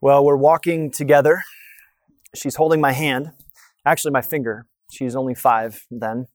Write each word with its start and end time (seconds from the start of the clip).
Well, 0.00 0.24
we're 0.24 0.36
walking 0.36 0.92
together. 0.92 1.42
She's 2.32 2.54
holding 2.54 2.80
my 2.80 2.92
hand, 2.92 3.32
actually, 3.84 4.12
my 4.12 4.20
finger. 4.20 4.66
She's 4.92 5.16
only 5.16 5.34
five 5.34 5.86
then. 5.90 6.26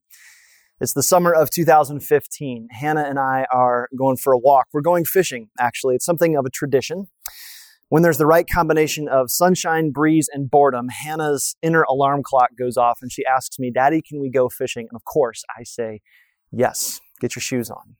It's 0.82 0.92
the 0.92 1.02
summer 1.02 1.32
of 1.32 1.48
2015. 1.48 2.68
Hannah 2.72 3.04
and 3.04 3.18
I 3.18 3.46
are 3.50 3.88
going 3.96 4.18
for 4.18 4.34
a 4.34 4.38
walk. 4.38 4.66
We're 4.74 4.82
going 4.82 5.06
fishing, 5.06 5.48
actually. 5.58 5.94
It's 5.94 6.04
something 6.04 6.36
of 6.36 6.44
a 6.44 6.50
tradition. 6.50 7.06
When 7.88 8.02
there's 8.02 8.18
the 8.18 8.26
right 8.26 8.46
combination 8.46 9.08
of 9.08 9.30
sunshine, 9.30 9.92
breeze, 9.92 10.28
and 10.30 10.50
boredom, 10.50 10.88
Hannah's 10.90 11.56
inner 11.62 11.84
alarm 11.84 12.22
clock 12.22 12.50
goes 12.58 12.76
off 12.76 12.98
and 13.00 13.10
she 13.10 13.24
asks 13.24 13.58
me, 13.58 13.70
Daddy, 13.70 14.02
can 14.02 14.20
we 14.20 14.28
go 14.28 14.50
fishing? 14.50 14.88
And 14.90 14.96
of 14.96 15.04
course, 15.04 15.42
I 15.58 15.62
say, 15.62 16.00
Yes, 16.52 17.00
get 17.18 17.34
your 17.34 17.40
shoes 17.40 17.70
on. 17.70 17.96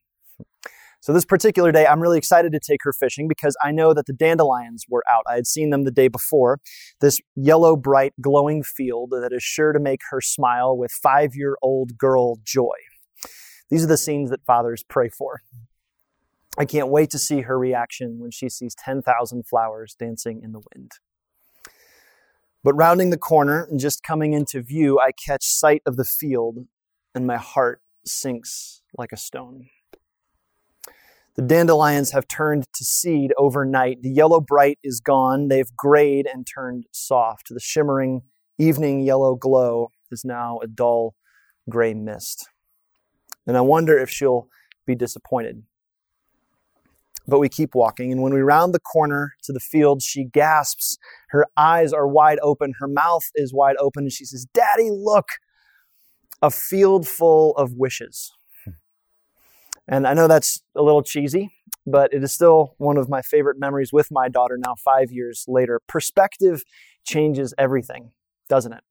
So 1.05 1.13
this 1.13 1.27
particular 1.27 1.71
day, 1.71 1.87
I'm 1.87 2.01
really 2.01 2.17
excited 2.17 2.51
to 2.53 2.59
take 2.59 2.81
her 2.85 2.93
fishing 2.95 3.29
because 3.29 3.55
I 3.63 3.73
know 3.73 3.93
that 3.93 4.07
the 4.07 4.15
dandelions 4.15 4.87
were 4.89 5.05
out. 5.07 5.23
I 5.29 5.35
had 5.35 5.47
seen 5.47 5.69
them 5.69 5.85
the 5.85 5.91
day 5.91 6.09
before. 6.09 6.61
This 7.03 7.21
yellow, 7.37 7.77
bright, 7.77 8.15
glowing 8.23 8.63
field 8.63 9.11
that 9.11 9.31
is 9.31 9.43
sure 9.43 9.75
to 9.75 9.79
make 9.79 10.01
her 10.09 10.23
smile 10.23 10.75
with 10.75 10.91
five 10.91 11.35
year 11.35 11.59
old 11.61 11.99
girl 11.99 12.39
joy. 12.43 12.77
These 13.69 13.85
are 13.85 13.87
the 13.87 13.99
scenes 13.99 14.31
that 14.31 14.47
fathers 14.47 14.83
pray 14.83 15.11
for. 15.11 15.43
I 16.57 16.65
can't 16.65 16.89
wait 16.89 17.11
to 17.11 17.19
see 17.19 17.43
her 17.43 17.59
reaction 17.59 18.19
when 18.19 18.31
she 18.31 18.49
sees 18.49 18.75
10,000 18.75 19.47
flowers 19.47 19.95
dancing 19.95 20.41
in 20.43 20.53
the 20.53 20.63
wind. 20.75 20.93
But 22.63 22.73
rounding 22.77 23.11
the 23.11 23.19
corner 23.19 23.69
and 23.71 23.79
just 23.79 24.03
coming 24.03 24.33
into 24.33 24.63
view, 24.63 24.99
I 24.99 25.11
catch 25.13 25.45
sight 25.45 25.83
of 25.85 25.97
the 25.99 26.05
field 26.05 26.61
and 27.15 27.27
my 27.27 27.37
heart 27.37 27.83
sinks 28.07 28.81
like 28.97 29.13
a 29.13 29.19
stone. 29.19 29.67
The 31.37 31.43
dandelions 31.43 32.13
have 32.13 32.29
turned 32.29 32.65
to 32.75 32.85
seed 32.85 33.33
overnight. 33.37 34.03
The 34.03 34.11
yellow 34.11 34.41
bright 34.41 34.79
is 34.85 35.01
gone. 35.01 35.49
They've 35.49 35.75
grayed 35.77 36.29
and 36.33 36.47
turned 36.47 36.85
soft. 36.93 37.49
The 37.51 37.59
shimmering 37.59 38.23
evening 38.57 39.01
yellow 39.01 39.35
glow 39.35 39.91
is 40.13 40.25
now 40.25 40.61
a 40.63 40.69
dull 40.69 41.17
gray 41.69 41.93
mist. 41.93 42.49
And 43.49 43.57
I 43.57 43.63
wonder 43.63 43.99
if 43.99 44.09
she'll 44.09 44.49
be 44.87 44.95
disappointed. 44.95 45.65
But 47.27 47.41
we 47.41 47.49
keep 47.49 47.75
walking, 47.75 48.13
and 48.13 48.23
when 48.23 48.35
we 48.35 48.41
round 48.43 48.75
the 48.75 48.81
corner 48.81 49.33
to 49.45 49.53
the 49.53 49.59
field, 49.59 50.03
she 50.03 50.25
gasps. 50.25 50.99
Her 51.31 51.47
eyes 51.57 51.93
are 51.93 52.07
wide 52.07 52.39
open, 52.43 52.75
her 52.79 52.87
mouth 52.87 53.25
is 53.35 53.53
wide 53.53 53.77
open, 53.81 54.05
and 54.05 54.13
she 54.13 54.27
says, 54.27 54.47
Daddy, 54.53 54.91
look, 54.93 55.27
a 56.43 56.51
field 56.51 57.09
full 57.09 57.57
of 57.57 57.73
wishes. 57.73 58.31
And 59.87 60.07
I 60.07 60.15
know 60.15 60.29
that's 60.29 60.63
a 60.75 60.83
little 60.83 61.03
cheesy, 61.03 61.51
but 61.87 62.13
it 62.13 62.23
is 62.23 62.33
still 62.33 62.75
one 62.79 62.97
of 62.97 63.09
my 63.09 63.23
favorite 63.23 63.59
memories 63.59 63.93
with 63.93 64.09
my 64.11 64.29
daughter 64.29 64.57
now, 64.59 64.75
five 64.83 65.11
years 65.11 65.45
later. 65.47 65.81
Perspective 65.87 66.63
changes 67.07 67.53
everything, 67.59 68.13
doesn't 68.49 68.73
it? 68.73 68.83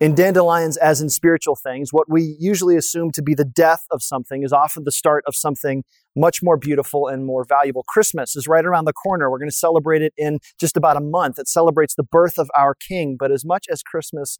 In 0.00 0.14
dandelions, 0.14 0.76
as 0.76 1.00
in 1.00 1.08
spiritual 1.08 1.56
things, 1.56 1.92
what 1.92 2.08
we 2.08 2.36
usually 2.38 2.76
assume 2.76 3.10
to 3.12 3.22
be 3.22 3.34
the 3.34 3.44
death 3.44 3.84
of 3.90 4.00
something 4.00 4.44
is 4.44 4.52
often 4.52 4.84
the 4.84 4.92
start 4.92 5.24
of 5.26 5.34
something 5.34 5.82
much 6.14 6.40
more 6.40 6.56
beautiful 6.56 7.08
and 7.08 7.26
more 7.26 7.44
valuable. 7.44 7.82
Christmas 7.88 8.36
is 8.36 8.46
right 8.46 8.64
around 8.64 8.84
the 8.84 8.92
corner. 8.92 9.28
We're 9.28 9.38
going 9.38 9.50
to 9.50 9.56
celebrate 9.56 10.02
it 10.02 10.12
in 10.16 10.38
just 10.58 10.76
about 10.76 10.96
a 10.96 11.00
month. 11.00 11.36
It 11.40 11.48
celebrates 11.48 11.96
the 11.96 12.04
birth 12.04 12.38
of 12.38 12.48
our 12.56 12.76
King. 12.76 13.16
But 13.18 13.32
as 13.32 13.44
much 13.44 13.66
as 13.68 13.82
Christmas 13.82 14.38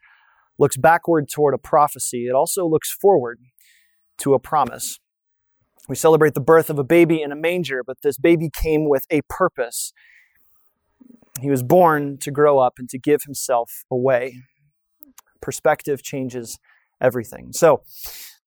looks 0.60 0.76
backward 0.76 1.28
toward 1.28 1.54
a 1.54 1.58
prophecy, 1.58 2.28
it 2.28 2.34
also 2.34 2.64
looks 2.64 2.92
forward 2.92 3.40
to 4.18 4.34
a 4.34 4.38
promise. 4.38 4.98
We 5.88 5.96
celebrate 5.96 6.34
the 6.34 6.40
birth 6.40 6.68
of 6.68 6.78
a 6.78 6.84
baby 6.84 7.22
in 7.22 7.32
a 7.32 7.36
manger, 7.36 7.82
but 7.82 8.02
this 8.02 8.18
baby 8.18 8.50
came 8.52 8.88
with 8.88 9.06
a 9.10 9.22
purpose. 9.28 9.92
He 11.40 11.50
was 11.50 11.62
born 11.62 12.18
to 12.18 12.30
grow 12.30 12.58
up 12.58 12.74
and 12.78 12.88
to 12.90 12.98
give 12.98 13.22
himself 13.22 13.84
away. 13.90 14.42
Perspective 15.40 16.02
changes 16.02 16.58
everything. 17.00 17.52
So, 17.52 17.82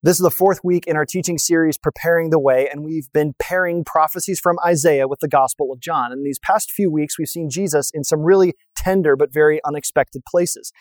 this 0.04 0.18
is 0.18 0.24
the 0.24 0.32
fourth 0.32 0.62
week 0.64 0.88
in 0.88 0.96
our 0.96 1.06
teaching 1.06 1.38
series, 1.38 1.78
Preparing 1.78 2.32
the 2.32 2.40
Way, 2.40 2.68
and 2.68 2.84
we've 2.84 3.12
been 3.14 3.36
pairing 3.38 3.84
prophecies 3.84 4.40
from 4.40 4.58
Isaiah 4.66 5.08
with 5.08 5.20
the 5.20 5.28
Gospel 5.28 5.72
of 5.72 5.80
John. 5.80 6.12
In 6.12 6.24
these 6.24 6.40
past 6.40 6.72
few 6.72 6.92
weeks, 6.92 7.20
we've 7.20 7.28
seen 7.28 7.52
Jesus 7.52 7.92
in 7.94 8.04
some 8.04 8.22
really 8.22 8.56
tender 8.76 9.16
but 9.16 9.32
very 9.32 9.62
unexpected 9.64 10.24
places. 10.26 10.74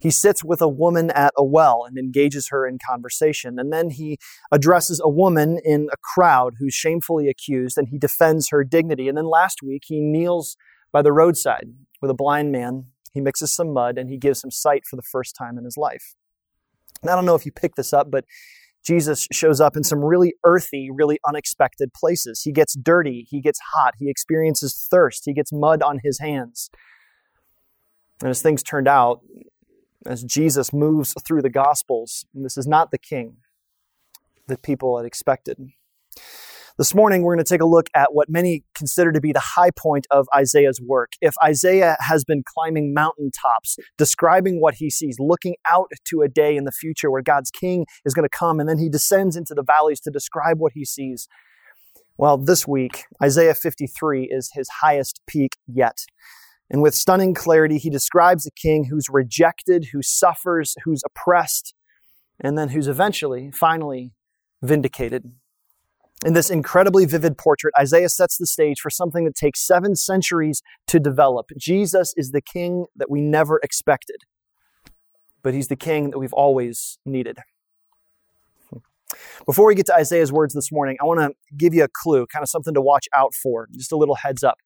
He 0.00 0.10
sits 0.10 0.44
with 0.44 0.60
a 0.60 0.68
woman 0.68 1.10
at 1.10 1.32
a 1.36 1.44
well 1.44 1.84
and 1.86 1.98
engages 1.98 2.48
her 2.48 2.66
in 2.66 2.78
conversation. 2.86 3.58
And 3.58 3.72
then 3.72 3.90
he 3.90 4.18
addresses 4.52 5.00
a 5.02 5.08
woman 5.08 5.58
in 5.64 5.88
a 5.92 5.96
crowd 6.14 6.54
who's 6.58 6.74
shamefully 6.74 7.28
accused 7.28 7.78
and 7.78 7.88
he 7.88 7.98
defends 7.98 8.50
her 8.50 8.64
dignity. 8.64 9.08
And 9.08 9.16
then 9.16 9.26
last 9.26 9.62
week, 9.62 9.84
he 9.86 10.00
kneels 10.00 10.56
by 10.92 11.02
the 11.02 11.12
roadside 11.12 11.68
with 12.00 12.10
a 12.10 12.14
blind 12.14 12.52
man. 12.52 12.86
He 13.12 13.20
mixes 13.20 13.54
some 13.54 13.72
mud 13.72 13.96
and 13.98 14.10
he 14.10 14.18
gives 14.18 14.44
him 14.44 14.50
sight 14.50 14.84
for 14.88 14.96
the 14.96 15.02
first 15.02 15.34
time 15.36 15.56
in 15.56 15.64
his 15.64 15.76
life. 15.76 16.14
And 17.02 17.10
I 17.10 17.14
don't 17.14 17.26
know 17.26 17.34
if 17.34 17.46
you 17.46 17.52
picked 17.52 17.76
this 17.76 17.92
up, 17.92 18.10
but 18.10 18.24
Jesus 18.84 19.26
shows 19.32 19.60
up 19.60 19.76
in 19.76 19.82
some 19.82 20.04
really 20.04 20.34
earthy, 20.44 20.90
really 20.92 21.18
unexpected 21.26 21.92
places. 21.92 22.42
He 22.42 22.52
gets 22.52 22.74
dirty, 22.74 23.26
he 23.28 23.40
gets 23.40 23.58
hot, 23.74 23.94
he 23.98 24.08
experiences 24.08 24.86
thirst, 24.90 25.22
he 25.24 25.34
gets 25.34 25.52
mud 25.52 25.82
on 25.82 26.00
his 26.04 26.20
hands. 26.20 26.70
And 28.20 28.30
as 28.30 28.40
things 28.40 28.62
turned 28.62 28.86
out, 28.86 29.20
as 30.06 30.22
Jesus 30.22 30.72
moves 30.72 31.14
through 31.26 31.42
the 31.42 31.50
Gospels. 31.50 32.24
This 32.32 32.56
is 32.56 32.66
not 32.66 32.90
the 32.90 32.98
king 32.98 33.36
that 34.48 34.62
people 34.62 34.96
had 34.96 35.06
expected. 35.06 35.58
This 36.78 36.94
morning, 36.94 37.22
we're 37.22 37.34
going 37.34 37.44
to 37.44 37.48
take 37.48 37.62
a 37.62 37.66
look 37.66 37.88
at 37.94 38.12
what 38.12 38.28
many 38.28 38.62
consider 38.74 39.10
to 39.10 39.20
be 39.20 39.32
the 39.32 39.40
high 39.40 39.70
point 39.70 40.06
of 40.10 40.28
Isaiah's 40.36 40.78
work. 40.78 41.12
If 41.22 41.34
Isaiah 41.42 41.96
has 42.00 42.22
been 42.22 42.42
climbing 42.46 42.92
mountaintops, 42.92 43.78
describing 43.96 44.60
what 44.60 44.74
he 44.74 44.90
sees, 44.90 45.16
looking 45.18 45.54
out 45.70 45.90
to 46.08 46.20
a 46.20 46.28
day 46.28 46.54
in 46.54 46.64
the 46.64 46.72
future 46.72 47.10
where 47.10 47.22
God's 47.22 47.50
king 47.50 47.86
is 48.04 48.12
going 48.12 48.28
to 48.28 48.36
come, 48.36 48.60
and 48.60 48.68
then 48.68 48.76
he 48.76 48.90
descends 48.90 49.36
into 49.36 49.54
the 49.54 49.62
valleys 49.62 50.00
to 50.00 50.10
describe 50.10 50.58
what 50.58 50.72
he 50.74 50.84
sees. 50.84 51.28
Well, 52.18 52.36
this 52.36 52.68
week, 52.68 53.04
Isaiah 53.22 53.54
53 53.54 54.28
is 54.30 54.50
his 54.52 54.68
highest 54.82 55.22
peak 55.26 55.56
yet. 55.66 56.04
And 56.70 56.82
with 56.82 56.94
stunning 56.94 57.34
clarity, 57.34 57.78
he 57.78 57.90
describes 57.90 58.46
a 58.46 58.50
king 58.50 58.84
who's 58.84 59.08
rejected, 59.08 59.88
who 59.92 60.02
suffers, 60.02 60.74
who's 60.84 61.02
oppressed, 61.06 61.74
and 62.40 62.58
then 62.58 62.70
who's 62.70 62.88
eventually, 62.88 63.50
finally, 63.52 64.12
vindicated. 64.62 65.32
In 66.24 66.32
this 66.32 66.50
incredibly 66.50 67.04
vivid 67.04 67.36
portrait, 67.36 67.74
Isaiah 67.78 68.08
sets 68.08 68.38
the 68.38 68.46
stage 68.46 68.80
for 68.80 68.90
something 68.90 69.24
that 69.26 69.34
takes 69.34 69.64
seven 69.64 69.94
centuries 69.94 70.62
to 70.86 70.98
develop. 70.98 71.50
Jesus 71.58 72.14
is 72.16 72.30
the 72.30 72.40
king 72.40 72.86
that 72.96 73.10
we 73.10 73.20
never 73.20 73.60
expected, 73.62 74.22
but 75.42 75.54
he's 75.54 75.68
the 75.68 75.76
king 75.76 76.10
that 76.10 76.18
we've 76.18 76.32
always 76.32 76.98
needed. 77.04 77.38
Before 79.44 79.66
we 79.66 79.74
get 79.74 79.86
to 79.86 79.94
Isaiah's 79.94 80.32
words 80.32 80.54
this 80.54 80.72
morning, 80.72 80.96
I 81.00 81.04
want 81.04 81.20
to 81.20 81.30
give 81.56 81.74
you 81.74 81.84
a 81.84 81.88
clue, 81.88 82.26
kind 82.26 82.42
of 82.42 82.48
something 82.48 82.74
to 82.74 82.80
watch 82.80 83.06
out 83.14 83.34
for, 83.34 83.68
just 83.72 83.92
a 83.92 83.96
little 83.96 84.16
heads 84.16 84.42
up. 84.42 84.58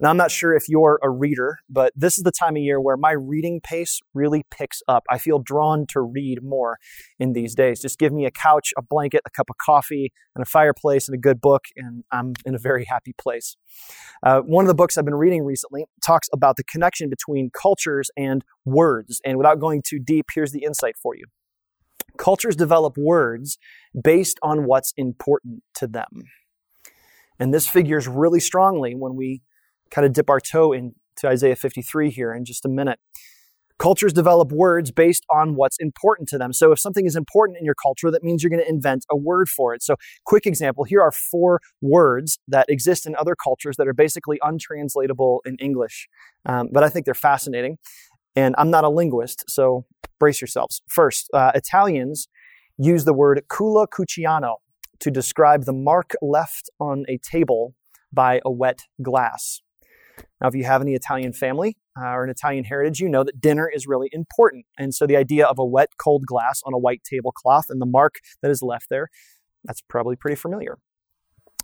Now, 0.00 0.10
I'm 0.10 0.16
not 0.16 0.30
sure 0.30 0.54
if 0.54 0.68
you're 0.68 0.98
a 1.02 1.10
reader, 1.10 1.58
but 1.68 1.92
this 1.94 2.18
is 2.18 2.24
the 2.24 2.32
time 2.32 2.56
of 2.56 2.62
year 2.62 2.80
where 2.80 2.96
my 2.96 3.12
reading 3.12 3.60
pace 3.60 4.00
really 4.12 4.44
picks 4.50 4.82
up. 4.88 5.04
I 5.08 5.18
feel 5.18 5.38
drawn 5.38 5.86
to 5.88 6.00
read 6.00 6.42
more 6.42 6.78
in 7.18 7.32
these 7.32 7.54
days. 7.54 7.80
Just 7.80 7.98
give 7.98 8.12
me 8.12 8.26
a 8.26 8.30
couch, 8.30 8.72
a 8.76 8.82
blanket, 8.82 9.22
a 9.24 9.30
cup 9.30 9.48
of 9.50 9.56
coffee, 9.58 10.12
and 10.34 10.42
a 10.42 10.46
fireplace 10.46 11.08
and 11.08 11.14
a 11.14 11.18
good 11.18 11.40
book, 11.40 11.66
and 11.76 12.02
I'm 12.10 12.32
in 12.44 12.54
a 12.54 12.58
very 12.58 12.84
happy 12.86 13.14
place. 13.16 13.56
Uh, 14.22 14.40
one 14.40 14.64
of 14.64 14.68
the 14.68 14.74
books 14.74 14.98
I've 14.98 15.04
been 15.04 15.14
reading 15.14 15.44
recently 15.44 15.84
talks 16.04 16.28
about 16.32 16.56
the 16.56 16.64
connection 16.64 17.08
between 17.08 17.50
cultures 17.50 18.10
and 18.16 18.44
words. 18.64 19.20
And 19.24 19.38
without 19.38 19.60
going 19.60 19.82
too 19.86 19.98
deep, 19.98 20.26
here's 20.34 20.52
the 20.52 20.64
insight 20.64 20.96
for 21.00 21.14
you. 21.14 21.24
Cultures 22.18 22.56
develop 22.56 22.96
words 22.96 23.58
based 24.00 24.38
on 24.42 24.66
what's 24.66 24.92
important 24.96 25.62
to 25.76 25.86
them. 25.86 26.24
And 27.38 27.52
this 27.52 27.66
figures 27.66 28.06
really 28.06 28.40
strongly 28.40 28.94
when 28.94 29.16
we 29.16 29.42
kind 29.94 30.04
of 30.04 30.12
dip 30.12 30.28
our 30.28 30.40
toe 30.40 30.72
into 30.72 30.92
Isaiah 31.24 31.56
53 31.56 32.10
here 32.10 32.34
in 32.34 32.44
just 32.44 32.64
a 32.64 32.68
minute. 32.68 32.98
Cultures 33.78 34.12
develop 34.12 34.52
words 34.52 34.90
based 34.92 35.24
on 35.32 35.56
what's 35.56 35.76
important 35.78 36.28
to 36.28 36.38
them. 36.38 36.52
So 36.52 36.72
if 36.72 36.78
something 36.78 37.06
is 37.06 37.16
important 37.16 37.58
in 37.58 37.64
your 37.64 37.74
culture, 37.74 38.10
that 38.10 38.22
means 38.22 38.42
you're 38.42 38.50
going 38.50 38.62
to 38.62 38.68
invent 38.68 39.04
a 39.10 39.16
word 39.16 39.48
for 39.48 39.74
it. 39.74 39.82
So 39.82 39.96
quick 40.24 40.46
example, 40.46 40.84
here 40.84 41.00
are 41.00 41.10
four 41.10 41.60
words 41.80 42.38
that 42.46 42.66
exist 42.68 43.04
in 43.04 43.16
other 43.16 43.34
cultures 43.34 43.76
that 43.76 43.88
are 43.88 43.94
basically 43.94 44.38
untranslatable 44.42 45.42
in 45.44 45.56
English. 45.56 46.08
Um, 46.46 46.68
but 46.72 46.84
I 46.84 46.88
think 46.88 47.04
they're 47.04 47.14
fascinating. 47.14 47.78
And 48.36 48.54
I'm 48.58 48.70
not 48.70 48.84
a 48.84 48.88
linguist, 48.88 49.44
so 49.48 49.86
brace 50.18 50.40
yourselves. 50.40 50.82
First, 50.88 51.28
uh, 51.32 51.52
Italians 51.54 52.28
use 52.78 53.04
the 53.04 53.12
word 53.12 53.42
culo 53.48 53.86
cucchiano 53.86 54.56
to 55.00 55.10
describe 55.10 55.64
the 55.64 55.72
mark 55.72 56.12
left 56.22 56.70
on 56.80 57.04
a 57.08 57.18
table 57.18 57.74
by 58.12 58.40
a 58.44 58.50
wet 58.50 58.82
glass. 59.02 59.60
Now, 60.44 60.48
if 60.48 60.54
you 60.54 60.64
have 60.64 60.82
any 60.82 60.92
Italian 60.92 61.32
family 61.32 61.78
uh, 61.98 62.08
or 62.08 62.22
an 62.22 62.28
Italian 62.28 62.64
heritage, 62.64 63.00
you 63.00 63.08
know 63.08 63.24
that 63.24 63.40
dinner 63.40 63.66
is 63.66 63.86
really 63.86 64.10
important. 64.12 64.66
And 64.76 64.94
so 64.94 65.06
the 65.06 65.16
idea 65.16 65.46
of 65.46 65.58
a 65.58 65.64
wet, 65.64 65.92
cold 65.96 66.26
glass 66.26 66.60
on 66.66 66.74
a 66.74 66.78
white 66.78 67.00
tablecloth 67.02 67.70
and 67.70 67.80
the 67.80 67.86
mark 67.86 68.16
that 68.42 68.50
is 68.50 68.60
left 68.60 68.90
there, 68.90 69.08
that's 69.64 69.80
probably 69.88 70.16
pretty 70.16 70.36
familiar. 70.36 70.76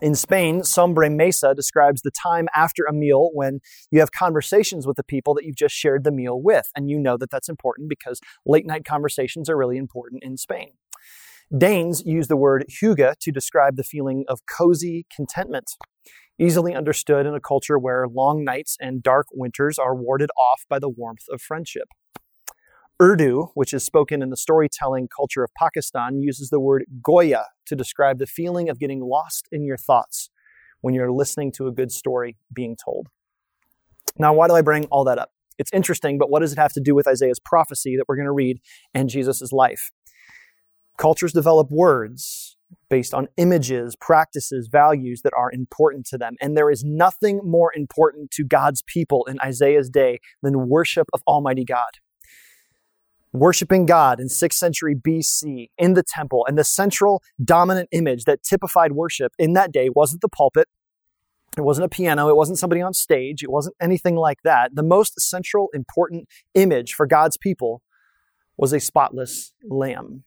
In 0.00 0.14
Spain, 0.14 0.62
sobremesa 0.62 1.54
describes 1.54 2.00
the 2.00 2.10
time 2.10 2.48
after 2.56 2.84
a 2.84 2.92
meal 2.94 3.28
when 3.34 3.60
you 3.90 4.00
have 4.00 4.12
conversations 4.12 4.86
with 4.86 4.96
the 4.96 5.04
people 5.04 5.34
that 5.34 5.44
you've 5.44 5.56
just 5.56 5.74
shared 5.74 6.02
the 6.02 6.10
meal 6.10 6.40
with. 6.40 6.70
And 6.74 6.88
you 6.88 6.98
know 6.98 7.18
that 7.18 7.28
that's 7.28 7.50
important 7.50 7.90
because 7.90 8.18
late 8.46 8.64
night 8.64 8.86
conversations 8.86 9.50
are 9.50 9.58
really 9.58 9.76
important 9.76 10.24
in 10.24 10.38
Spain. 10.38 10.70
Danes 11.54 12.02
use 12.06 12.28
the 12.28 12.36
word 12.36 12.64
hygge 12.70 13.18
to 13.20 13.30
describe 13.30 13.76
the 13.76 13.84
feeling 13.84 14.24
of 14.26 14.40
cozy 14.46 15.04
contentment 15.14 15.72
easily 16.40 16.74
understood 16.74 17.26
in 17.26 17.34
a 17.34 17.40
culture 17.40 17.78
where 17.78 18.08
long 18.08 18.42
nights 18.44 18.76
and 18.80 19.02
dark 19.02 19.26
winters 19.32 19.78
are 19.78 19.94
warded 19.94 20.30
off 20.30 20.64
by 20.68 20.78
the 20.78 20.88
warmth 20.88 21.26
of 21.30 21.42
friendship. 21.42 21.88
Urdu, 23.00 23.50
which 23.54 23.72
is 23.72 23.84
spoken 23.84 24.22
in 24.22 24.30
the 24.30 24.36
storytelling 24.36 25.08
culture 25.14 25.44
of 25.44 25.50
Pakistan, 25.56 26.20
uses 26.20 26.50
the 26.50 26.60
word 26.60 26.84
goya 27.02 27.46
to 27.66 27.76
describe 27.76 28.18
the 28.18 28.26
feeling 28.26 28.68
of 28.68 28.78
getting 28.78 29.00
lost 29.00 29.48
in 29.52 29.64
your 29.64 29.76
thoughts 29.76 30.30
when 30.80 30.94
you're 30.94 31.12
listening 31.12 31.52
to 31.52 31.66
a 31.66 31.72
good 31.72 31.92
story 31.92 32.36
being 32.52 32.76
told. 32.82 33.08
Now, 34.18 34.34
why 34.34 34.48
do 34.48 34.54
I 34.54 34.62
bring 34.62 34.86
all 34.86 35.04
that 35.04 35.18
up? 35.18 35.30
It's 35.58 35.72
interesting, 35.72 36.18
but 36.18 36.30
what 36.30 36.40
does 36.40 36.52
it 36.52 36.58
have 36.58 36.72
to 36.72 36.80
do 36.80 36.94
with 36.94 37.06
Isaiah's 37.06 37.40
prophecy 37.40 37.96
that 37.96 38.06
we're 38.08 38.16
going 38.16 38.26
to 38.26 38.32
read 38.32 38.60
and 38.94 39.08
Jesus' 39.08 39.52
life? 39.52 39.92
Cultures 40.96 41.32
develop 41.32 41.70
words 41.70 42.56
based 42.88 43.14
on 43.14 43.28
images, 43.36 43.96
practices, 44.00 44.68
values 44.70 45.22
that 45.22 45.32
are 45.36 45.50
important 45.52 46.06
to 46.06 46.18
them. 46.18 46.36
And 46.40 46.56
there 46.56 46.70
is 46.70 46.82
nothing 46.84 47.40
more 47.44 47.72
important 47.74 48.30
to 48.32 48.44
God's 48.44 48.82
people 48.82 49.24
in 49.26 49.38
Isaiah's 49.40 49.88
day 49.88 50.18
than 50.42 50.68
worship 50.68 51.08
of 51.12 51.22
Almighty 51.26 51.64
God. 51.64 51.98
Worshiping 53.32 53.86
God 53.86 54.18
in 54.18 54.26
6th 54.26 54.54
century 54.54 54.96
BC 54.96 55.70
in 55.78 55.94
the 55.94 56.02
temple, 56.02 56.44
and 56.48 56.58
the 56.58 56.64
central 56.64 57.22
dominant 57.42 57.88
image 57.92 58.24
that 58.24 58.42
typified 58.42 58.92
worship 58.92 59.32
in 59.38 59.52
that 59.52 59.70
day 59.70 59.88
wasn't 59.88 60.20
the 60.20 60.28
pulpit, 60.28 60.66
it 61.56 61.62
wasn't 61.62 61.84
a 61.84 61.88
piano, 61.88 62.28
it 62.28 62.36
wasn't 62.36 62.58
somebody 62.58 62.82
on 62.82 62.92
stage, 62.92 63.42
it 63.42 63.50
wasn't 63.50 63.76
anything 63.80 64.16
like 64.16 64.38
that. 64.42 64.74
The 64.74 64.82
most 64.82 65.20
central, 65.20 65.68
important 65.74 66.28
image 66.54 66.92
for 66.92 67.06
God's 67.06 67.36
people 67.36 67.82
was 68.56 68.72
a 68.72 68.80
spotless 68.80 69.52
lamb. 69.68 70.24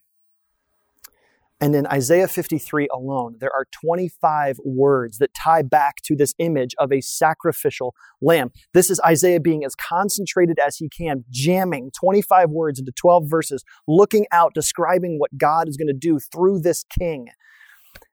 And 1.63 1.75
in 1.75 1.87
Isaiah 1.87 2.27
53 2.27 2.89
alone, 2.93 3.37
there 3.39 3.53
are 3.55 3.65
25 3.71 4.59
words 4.65 5.19
that 5.19 5.33
tie 5.33 5.61
back 5.61 6.01
to 6.03 6.13
this 6.13 6.33
image 6.37 6.75
of 6.77 6.91
a 6.91 6.99
sacrificial 6.99 7.95
lamb. 8.21 8.51
This 8.73 8.89
is 8.89 8.99
Isaiah 8.99 9.39
being 9.39 9.63
as 9.63 9.73
concentrated 9.73 10.59
as 10.59 10.75
he 10.75 10.89
can, 10.89 11.23
jamming 11.29 11.91
25 11.97 12.49
words 12.49 12.79
into 12.79 12.91
12 12.91 13.29
verses, 13.29 13.63
looking 13.87 14.25
out, 14.29 14.53
describing 14.53 15.19
what 15.19 15.37
God 15.37 15.69
is 15.69 15.77
going 15.77 15.87
to 15.87 15.93
do 15.93 16.19
through 16.19 16.59
this 16.59 16.83
king. 16.99 17.27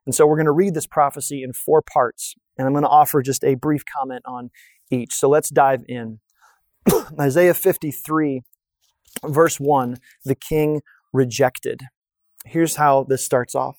And 0.07 0.15
so 0.15 0.29
we're 0.29 0.37
going 0.37 0.47
to 0.47 0.53
read 0.53 0.75
this 0.75 0.87
prophecy 0.87 1.43
in 1.43 1.53
four 1.53 1.83
parts, 1.83 2.37
and 2.57 2.69
I'm 2.69 2.73
going 2.73 2.85
to 2.85 2.89
offer 2.89 3.21
just 3.21 3.43
a 3.43 3.57
brief 3.57 3.83
comment 3.99 4.23
on 4.27 4.51
each. 4.93 5.13
So 5.13 5.29
let's 5.29 5.51
dive 5.51 5.83
in. 5.89 6.21
Isaiah 7.21 7.55
53, 7.55 8.43
verse 9.27 9.59
1 9.59 9.97
the 10.25 10.37
king 10.37 10.83
rejected. 11.13 11.81
Here's 12.45 12.77
how 12.77 13.05
this 13.05 13.25
starts 13.25 13.55
off 13.55 13.79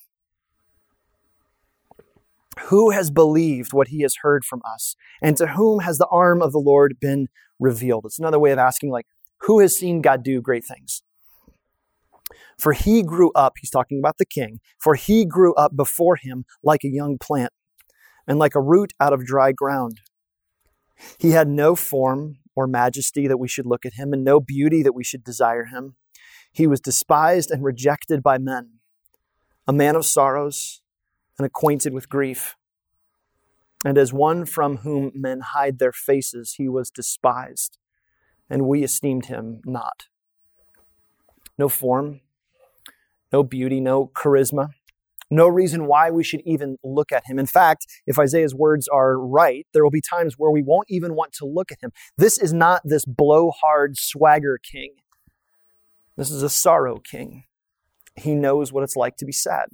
Who 2.66 2.92
has 2.92 3.10
believed 3.12 3.74
what 3.74 3.90
he 3.90 4.02
has 4.02 4.16
heard 4.22 4.46
from 4.46 4.62
us? 4.66 4.96
And 5.22 5.36
to 5.38 5.48
whom 5.48 5.80
has 5.80 5.98
the 5.98 6.08
arm 6.08 6.42
of 6.42 6.52
the 6.52 6.60
Lord 6.60 6.98
been 7.00 7.28
revealed? 7.60 8.06
It's 8.06 8.20
another 8.20 8.40
way 8.40 8.52
of 8.52 8.60
asking, 8.60 8.92
like, 8.92 9.06
who 9.42 9.60
has 9.60 9.76
seen 9.76 10.02
God 10.02 10.24
do 10.24 10.42
great 10.42 10.66
things? 10.66 11.04
For 12.58 12.74
he 12.74 13.02
grew 13.02 13.32
up, 13.34 13.54
he's 13.60 13.72
talking 13.72 13.98
about 13.98 14.20
the 14.20 14.26
king, 14.26 14.60
for 14.80 14.94
he 14.94 15.26
grew 15.26 15.56
up 15.56 15.76
before 15.76 16.16
him 16.16 16.46
like 16.64 16.84
a 16.84 16.90
young 16.90 17.18
plant 17.18 17.52
and 18.28 18.38
like 18.38 18.54
a 18.54 18.62
root 18.62 18.94
out 19.00 19.14
of 19.14 19.26
dry 19.26 19.52
ground. 19.52 20.00
He 21.18 21.32
had 21.32 21.48
no 21.48 21.76
form 21.76 22.38
or 22.56 22.68
majesty 22.68 23.28
that 23.28 23.38
we 23.38 23.48
should 23.48 23.66
look 23.66 23.86
at 23.86 23.94
him, 23.94 24.14
and 24.14 24.24
no 24.24 24.40
beauty 24.40 24.84
that 24.84 24.94
we 24.94 25.04
should 25.04 25.24
desire 25.24 25.66
him. 25.66 25.96
He 26.52 26.68
was 26.68 26.80
despised 26.80 27.52
and 27.52 27.64
rejected 27.64 28.22
by 28.22 28.38
men, 28.38 28.80
a 29.68 29.74
man 29.74 29.96
of 29.96 30.06
sorrows 30.06 30.82
and 31.38 31.46
acquainted 31.46 31.94
with 31.94 32.10
grief. 32.10 32.56
And 33.84 33.98
as 33.98 34.14
one 34.14 34.46
from 34.46 34.78
whom 34.78 35.12
men 35.16 35.40
hide 35.40 35.80
their 35.80 35.92
faces, 35.92 36.56
he 36.58 36.70
was 36.70 36.92
despised, 36.92 37.78
and 38.50 38.68
we 38.68 38.84
esteemed 38.84 39.26
him 39.26 39.62
not. 39.66 40.08
No 41.58 41.68
form, 41.68 42.22
no 43.32 43.44
beauty, 43.44 43.80
no 43.80 44.08
charisma, 44.08 44.70
no 45.32 45.48
reason 45.48 45.88
why 45.88 46.12
we 46.12 46.24
should 46.24 46.42
even 46.46 46.78
look 46.84 47.12
at 47.12 47.26
him. 47.26 47.40
In 47.40 47.46
fact, 47.46 47.88
if 48.06 48.20
Isaiah's 48.20 48.54
words 48.54 48.88
are 48.90 49.18
right, 49.18 49.66
there 49.74 49.82
will 49.82 49.90
be 49.90 50.02
times 50.02 50.36
where 50.38 50.52
we 50.52 50.62
won't 50.62 50.88
even 50.90 51.16
want 51.16 51.32
to 51.34 51.46
look 51.46 51.72
at 51.72 51.80
him. 51.82 51.92
This 52.18 52.38
is 52.38 52.54
not 52.54 52.82
this 52.84 53.06
blowhard 53.06 53.98
swagger 53.98 54.60
king. 54.62 54.96
This 56.22 56.30
is 56.30 56.44
a 56.44 56.50
sorrow 56.50 57.00
king. 57.00 57.46
He 58.16 58.36
knows 58.36 58.72
what 58.72 58.84
it's 58.84 58.96
like 58.96 59.18
to 59.18 59.26
be 59.26 59.32
sad. 59.32 59.70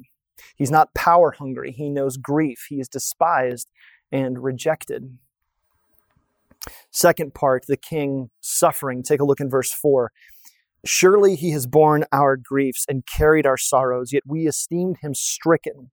He's 0.55 0.71
not 0.71 0.93
power 0.93 1.31
hungry. 1.31 1.73
He 1.73 1.89
knows 1.89 2.15
grief. 2.15 2.67
He 2.69 2.79
is 2.79 2.87
despised 2.87 3.69
and 4.13 4.41
rejected. 4.41 5.17
Second 6.89 7.33
part, 7.33 7.65
the 7.67 7.75
king 7.75 8.29
suffering. 8.39 9.03
Take 9.03 9.19
a 9.19 9.25
look 9.25 9.41
in 9.41 9.49
verse 9.49 9.73
4. 9.73 10.09
Surely 10.85 11.35
he 11.35 11.51
has 11.51 11.67
borne 11.67 12.05
our 12.13 12.37
griefs 12.37 12.85
and 12.87 13.05
carried 13.05 13.45
our 13.45 13.57
sorrows, 13.57 14.13
yet 14.13 14.23
we 14.25 14.47
esteemed 14.47 14.99
him 15.01 15.13
stricken, 15.13 15.91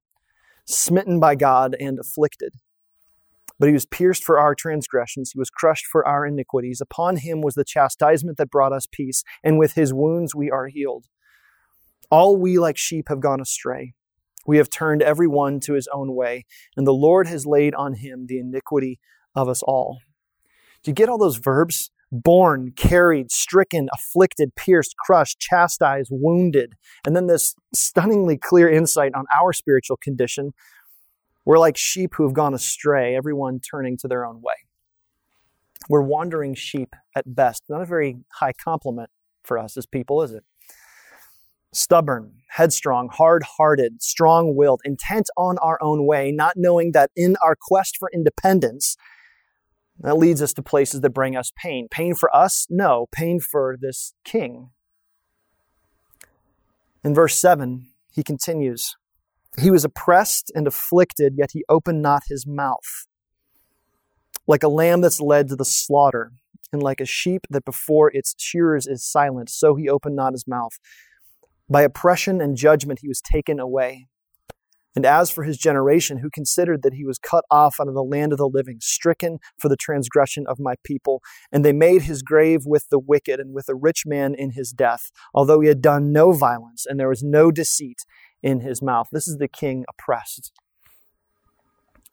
smitten 0.67 1.19
by 1.19 1.35
God, 1.35 1.75
and 1.81 1.99
afflicted. 1.99 2.53
But 3.59 3.69
he 3.69 3.73
was 3.73 3.87
pierced 3.87 4.25
for 4.25 4.39
our 4.39 4.55
transgressions, 4.55 5.31
he 5.33 5.39
was 5.39 5.51
crushed 5.51 5.87
for 5.87 6.07
our 6.07 6.27
iniquities. 6.27 6.81
Upon 6.81 7.19
him 7.19 7.41
was 7.41 7.55
the 7.55 7.65
chastisement 7.65 8.37
that 8.39 8.51
brought 8.51 8.73
us 8.73 8.87
peace, 8.91 9.23
and 9.43 9.59
with 9.59 9.75
his 9.75 9.95
wounds 9.95 10.35
we 10.35 10.51
are 10.51 10.67
healed. 10.67 11.07
All 12.11 12.37
we 12.37 12.59
like 12.59 12.77
sheep 12.77 13.09
have 13.09 13.21
gone 13.21 13.41
astray. 13.41 13.95
We 14.47 14.59
have 14.59 14.71
turned 14.71 15.03
every 15.03 15.27
one 15.27 15.61
to 15.61 15.75
his 15.75 15.89
own 15.93 16.15
way, 16.15 16.45
and 16.77 16.87
the 16.87 16.93
Lord 16.93 17.27
has 17.29 17.47
laid 17.47 17.75
on 17.75 17.95
him 17.95 18.27
the 18.27 18.39
iniquity 18.39 18.99
of 19.35 19.49
us 19.49 19.63
all. 19.63 19.99
Do 20.83 20.91
you 20.91 20.95
get 20.95 21.09
all 21.09 21.19
those 21.19 21.39
verbs? 21.39 21.91
Borne, 22.13 22.73
carried, 22.77 23.33
stricken, 23.33 23.89
afflicted, 23.93 24.55
pierced, 24.55 24.95
crushed, 24.99 25.41
chastised, 25.41 26.11
wounded. 26.13 26.75
And 27.07 27.17
then 27.17 27.27
this 27.27 27.57
stunningly 27.75 28.37
clear 28.37 28.69
insight 28.69 29.15
on 29.15 29.25
our 29.37 29.53
spiritual 29.53 29.97
condition 29.97 30.53
we're 31.45 31.59
like 31.59 31.77
sheep 31.77 32.15
who 32.15 32.25
have 32.25 32.33
gone 32.33 32.55
astray, 32.55 33.15
everyone 33.15 33.61
turning 33.61 33.97
to 33.99 34.09
their 34.09 34.25
own 34.25 34.41
way. 34.41 34.55
We're 35.89 36.03
wandering 36.03 36.55
sheep 36.55 36.95
at 37.15 37.35
best. 37.35 37.63
Not 37.69 37.83
a 37.83 37.87
very 37.87 38.19
high 38.33 38.53
compliment 38.53 39.11
for 39.43 39.59
us 39.59 39.77
as 39.77 39.87
people, 39.87 40.23
is 40.23 40.33
it? 40.33 40.45
Stubborn, 41.73 42.33
headstrong, 42.49 43.09
hard 43.13 43.43
hearted, 43.43 44.03
strong 44.03 44.55
willed, 44.57 44.81
intent 44.85 45.29
on 45.37 45.59
our 45.59 45.79
own 45.83 46.07
way, 46.07 46.31
not 46.33 46.55
knowing 46.57 46.93
that 46.93 47.11
in 47.17 47.37
our 47.43 47.57
quest 47.61 47.97
for 47.99 48.09
independence, 48.15 48.97
that 50.01 50.17
leads 50.17 50.41
us 50.41 50.53
to 50.55 50.63
places 50.63 51.03
that 51.03 51.11
bring 51.11 51.37
us 51.37 51.53
pain. 51.57 51.89
Pain 51.91 52.15
for 52.15 52.35
us? 52.35 52.67
No, 52.71 53.07
pain 53.13 53.41
for 53.41 53.77
this 53.79 54.15
king. 54.25 54.71
In 57.05 57.15
verse 57.15 57.39
7, 57.39 57.89
he 58.13 58.23
continues 58.23 58.97
he 59.59 59.71
was 59.71 59.85
oppressed 59.85 60.51
and 60.55 60.67
afflicted, 60.67 61.35
yet 61.37 61.51
he 61.53 61.65
opened 61.69 62.03
not 62.03 62.23
his 62.29 62.47
mouth. 62.47 63.07
Like 64.47 64.63
a 64.63 64.69
lamb 64.69 65.01
that's 65.01 65.21
led 65.21 65.49
to 65.49 65.57
the 65.57 65.65
slaughter, 65.65 66.33
and 66.73 66.83
like 66.83 67.01
a 67.01 67.07
sheep 67.07 67.47
that 67.51 67.65
before 67.65 68.11
its 68.13 68.35
shearers 68.39 68.87
is 68.87 69.05
silent, 69.05 69.49
so 69.49 69.75
he 69.75 69.89
opened 69.89 70.17
not 70.17 70.33
his 70.33 70.47
mouth. 70.47 70.73
By 71.69 71.83
oppression 71.83 72.41
and 72.41 72.57
judgment 72.57 72.99
he 73.01 73.09
was 73.09 73.23
taken 73.23 73.59
away. 73.59 74.09
And 74.97 75.07
as 75.07 75.31
for 75.31 75.43
his 75.43 75.59
generation, 75.59 76.19
who 76.19 76.31
considered 76.31 76.83
that 76.83 76.95
he 76.95 77.05
was 77.05 77.19
cut 77.19 77.45
off 77.51 77.77
out 77.81 77.89
of 77.89 77.95
the 77.95 78.05
land 78.05 78.33
of 78.33 78.39
the 78.39 78.49
living, 78.49 78.79
stricken 78.81 79.39
for 79.59 79.69
the 79.69 79.77
transgression 79.77 80.45
of 80.47 80.61
my 80.61 80.75
people, 80.85 81.21
and 81.51 81.65
they 81.65 81.73
made 81.73 82.03
his 82.03 82.23
grave 82.23 82.63
with 82.65 82.89
the 82.91 82.99
wicked 82.99 83.41
and 83.41 83.55
with 83.55 83.69
a 83.69 83.75
rich 83.75 84.05
man 84.07 84.35
in 84.35 84.53
his 84.53 84.71
death, 84.71 85.11
although 85.33 85.61
he 85.61 85.69
had 85.69 85.83
done 85.83 86.13
no 86.13 86.33
violence 86.33 86.87
and 86.87 87.01
there 87.01 87.09
was 87.09 87.23
no 87.23 87.51
deceit 87.51 88.03
in 88.45 88.61
his 88.61 88.83
mouth. 88.83 89.09
This 89.11 89.27
is 89.27 89.39
the 89.39 89.49
king 89.49 89.87
oppressed. 89.89 90.53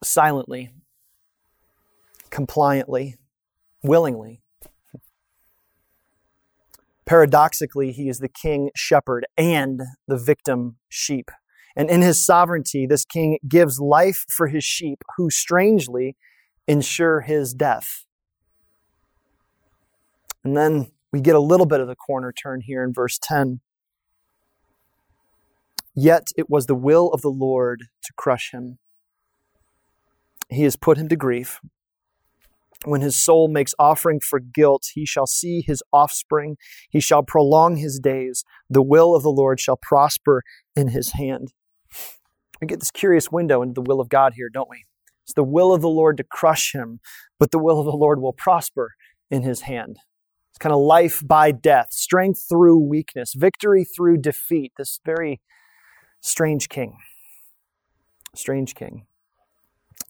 Silently, 0.02 0.70
compliantly, 2.32 3.18
willingly. 3.84 4.42
Paradoxically, 7.06 7.92
he 7.92 8.08
is 8.08 8.20
the 8.20 8.30
king 8.30 8.72
shepherd 8.74 9.28
and 9.38 9.82
the 10.08 10.18
victim 10.18 10.78
sheep. 10.88 11.30
And 11.76 11.90
in 11.90 12.02
his 12.02 12.24
sovereignty, 12.24 12.86
this 12.86 13.04
king 13.04 13.38
gives 13.48 13.82
life 13.82 14.24
for 14.30 14.48
his 14.48 14.64
sheep 14.64 15.04
who 15.18 15.30
strangely 15.30 16.16
ensure 16.66 17.22
his 17.22 17.54
death. 17.54 18.06
And 20.46 20.56
then 20.56 20.92
we 21.12 21.20
get 21.20 21.36
a 21.36 21.40
little 21.40 21.66
bit 21.66 21.82
of 21.82 21.88
the 21.88 21.96
corner 21.96 22.32
turn 22.32 22.62
here 22.62 22.84
in 22.84 22.94
verse 22.94 23.20
10. 23.22 23.60
Yet 25.96 26.28
it 26.38 26.50
was 26.50 26.66
the 26.66 26.76
will 26.76 27.10
of 27.10 27.22
the 27.22 27.30
Lord 27.30 27.86
to 28.04 28.14
crush 28.16 28.52
him. 28.52 28.80
He 30.50 30.64
has 30.64 30.76
put 30.76 30.98
him 30.98 31.10
to 31.10 31.16
grief. 31.16 31.60
When 32.84 33.02
his 33.02 33.16
soul 33.16 33.48
makes 33.48 33.76
offering 33.78 34.20
for 34.20 34.40
guilt, 34.40 34.88
he 34.94 35.06
shall 35.06 35.28
see 35.28 35.62
his 35.62 35.84
offspring. 35.94 36.58
He 36.90 37.00
shall 37.00 37.22
prolong 37.22 37.76
his 37.76 38.00
days. 38.00 38.44
The 38.70 38.82
will 38.82 39.16
of 39.16 39.22
the 39.22 39.30
Lord 39.30 39.60
shall 39.60 39.78
prosper 39.78 40.42
in 40.76 40.90
his 40.90 41.12
hand. 41.12 41.54
We 42.60 42.68
get 42.68 42.80
this 42.80 42.92
curious 42.92 43.32
window 43.32 43.62
into 43.62 43.74
the 43.74 43.88
will 43.88 44.00
of 44.00 44.10
God 44.10 44.34
here, 44.36 44.50
don't 44.52 44.70
we? 44.70 44.86
It's 45.24 45.34
the 45.34 45.44
will 45.44 45.74
of 45.74 45.82
the 45.82 45.90
Lord 45.90 46.18
to 46.18 46.24
crush 46.24 46.74
him, 46.74 47.00
but 47.40 47.52
the 47.52 47.60
will 47.60 47.80
of 47.80 47.86
the 47.86 47.92
Lord 47.92 48.20
will 48.20 48.34
prosper 48.34 48.94
in 49.30 49.44
his 49.44 49.62
hand. 49.62 49.98
It's 50.50 50.58
kind 50.58 50.74
of 50.74 50.82
life 50.82 51.22
by 51.26 51.52
death, 51.52 51.90
strength 51.92 52.46
through 52.50 52.80
weakness, 52.80 53.34
victory 53.36 53.86
through 53.86 54.18
defeat. 54.18 54.74
This 54.78 55.00
very 55.06 55.40
strange 56.22 56.70
king. 56.70 56.98
Strange 58.36 58.75
king. 58.75 59.06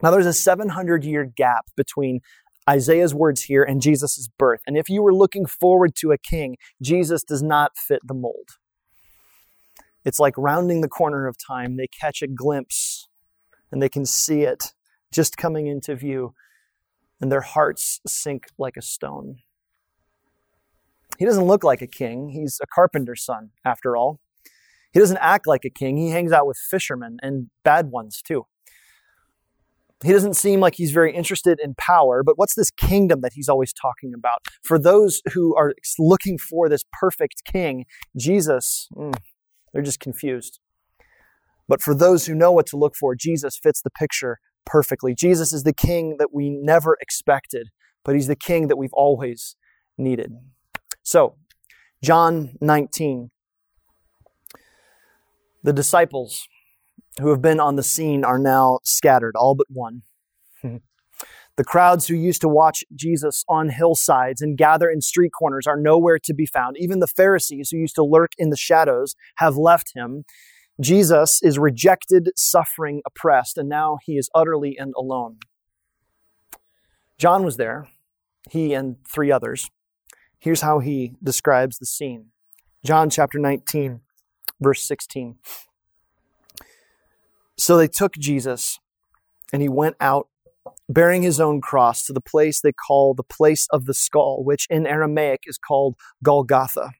Now, 0.03 0.11
there's 0.11 0.25
a 0.25 0.33
700 0.33 1.03
year 1.03 1.25
gap 1.25 1.65
between 1.75 2.21
Isaiah's 2.69 3.13
words 3.13 3.43
here 3.43 3.63
and 3.63 3.81
Jesus' 3.81 4.29
birth. 4.37 4.61
And 4.67 4.77
if 4.77 4.89
you 4.89 5.01
were 5.01 5.13
looking 5.13 5.45
forward 5.45 5.95
to 5.95 6.11
a 6.11 6.17
king, 6.17 6.57
Jesus 6.81 7.23
does 7.23 7.41
not 7.41 7.77
fit 7.77 8.01
the 8.07 8.13
mold. 8.13 8.57
It's 10.05 10.19
like 10.19 10.33
rounding 10.37 10.81
the 10.81 10.87
corner 10.87 11.27
of 11.27 11.35
time. 11.37 11.77
They 11.77 11.87
catch 11.87 12.21
a 12.21 12.27
glimpse 12.27 13.07
and 13.71 13.81
they 13.81 13.89
can 13.89 14.05
see 14.05 14.41
it 14.41 14.73
just 15.11 15.37
coming 15.37 15.67
into 15.67 15.95
view, 15.95 16.33
and 17.19 17.31
their 17.31 17.41
hearts 17.41 17.99
sink 18.07 18.47
like 18.57 18.77
a 18.77 18.81
stone. 18.81 19.37
He 21.17 21.25
doesn't 21.25 21.45
look 21.45 21.63
like 21.63 21.81
a 21.81 21.87
king. 21.87 22.29
He's 22.29 22.59
a 22.61 22.67
carpenter's 22.67 23.23
son, 23.23 23.51
after 23.63 23.95
all. 23.95 24.19
He 24.93 24.99
doesn't 24.99 25.17
act 25.17 25.47
like 25.47 25.63
a 25.65 25.69
king. 25.69 25.97
He 25.97 26.09
hangs 26.09 26.31
out 26.31 26.47
with 26.47 26.57
fishermen 26.57 27.17
and 27.21 27.49
bad 27.63 27.91
ones, 27.91 28.21
too. 28.21 28.45
He 30.03 30.11
doesn't 30.11 30.33
seem 30.33 30.59
like 30.59 30.75
he's 30.75 30.91
very 30.91 31.13
interested 31.13 31.59
in 31.63 31.75
power, 31.75 32.23
but 32.23 32.37
what's 32.37 32.55
this 32.55 32.71
kingdom 32.71 33.21
that 33.21 33.33
he's 33.33 33.47
always 33.47 33.71
talking 33.71 34.13
about? 34.15 34.39
For 34.63 34.79
those 34.79 35.21
who 35.33 35.55
are 35.55 35.73
looking 35.99 36.39
for 36.39 36.67
this 36.67 36.83
perfect 36.91 37.43
king, 37.45 37.85
Jesus, 38.17 38.87
mm, 38.95 39.15
they're 39.71 39.83
just 39.83 39.99
confused. 39.99 40.59
But 41.67 41.81
for 41.81 41.93
those 41.93 42.25
who 42.25 42.33
know 42.33 42.51
what 42.51 42.65
to 42.67 42.77
look 42.77 42.95
for, 42.99 43.15
Jesus 43.15 43.59
fits 43.61 43.81
the 43.81 43.91
picture 43.91 44.39
perfectly. 44.65 45.13
Jesus 45.13 45.53
is 45.53 45.63
the 45.63 45.73
king 45.73 46.17
that 46.17 46.33
we 46.33 46.49
never 46.49 46.97
expected, 46.99 47.69
but 48.03 48.15
he's 48.15 48.27
the 48.27 48.35
king 48.35 48.67
that 48.67 48.77
we've 48.77 48.93
always 48.93 49.55
needed. 49.97 50.33
So, 51.03 51.35
John 52.03 52.57
19. 52.59 53.29
The 55.63 55.73
disciples 55.73 56.47
who 57.19 57.29
have 57.29 57.41
been 57.41 57.59
on 57.59 57.75
the 57.75 57.83
scene 57.83 58.23
are 58.23 58.39
now 58.39 58.79
scattered, 58.83 59.35
all 59.35 59.55
but 59.55 59.67
one. 59.69 60.03
Hmm. 60.61 60.77
The 61.57 61.63
crowds 61.63 62.07
who 62.07 62.15
used 62.15 62.41
to 62.41 62.47
watch 62.47 62.83
Jesus 62.95 63.43
on 63.47 63.69
hillsides 63.69 64.41
and 64.41 64.57
gather 64.57 64.89
in 64.89 65.01
street 65.01 65.31
corners 65.37 65.67
are 65.67 65.79
nowhere 65.79 66.17
to 66.23 66.33
be 66.33 66.45
found. 66.45 66.77
Even 66.79 66.99
the 66.99 67.07
Pharisees 67.07 67.69
who 67.69 67.77
used 67.77 67.95
to 67.95 68.03
lurk 68.03 68.31
in 68.37 68.49
the 68.49 68.57
shadows 68.57 69.15
have 69.35 69.57
left 69.57 69.91
him. 69.93 70.23
Jesus 70.79 71.43
is 71.43 71.59
rejected, 71.59 72.29
suffering, 72.35 73.01
oppressed, 73.05 73.57
and 73.57 73.69
now 73.69 73.97
he 74.03 74.17
is 74.17 74.29
utterly 74.33 74.77
and 74.77 74.93
alone. 74.97 75.37
John 77.17 77.43
was 77.43 77.57
there, 77.57 77.87
he 78.49 78.73
and 78.73 78.95
three 79.07 79.31
others. 79.31 79.69
Here's 80.39 80.61
how 80.61 80.79
he 80.79 81.13
describes 81.21 81.77
the 81.77 81.85
scene 81.85 82.27
John 82.83 83.11
chapter 83.11 83.37
19, 83.37 84.01
verse 84.61 84.87
16. 84.87 85.37
So 87.57 87.77
they 87.77 87.87
took 87.87 88.13
Jesus, 88.13 88.79
and 89.51 89.61
he 89.61 89.69
went 89.69 89.95
out 89.99 90.27
bearing 90.87 91.23
his 91.23 91.39
own 91.39 91.61
cross 91.61 92.05
to 92.05 92.13
the 92.13 92.21
place 92.21 92.61
they 92.61 92.73
call 92.73 93.13
the 93.13 93.23
place 93.23 93.67
of 93.71 93.85
the 93.85 93.93
skull, 93.93 94.43
which 94.43 94.67
in 94.69 94.85
Aramaic 94.85 95.41
is 95.45 95.57
called 95.57 95.95
Golgotha. 96.23 96.91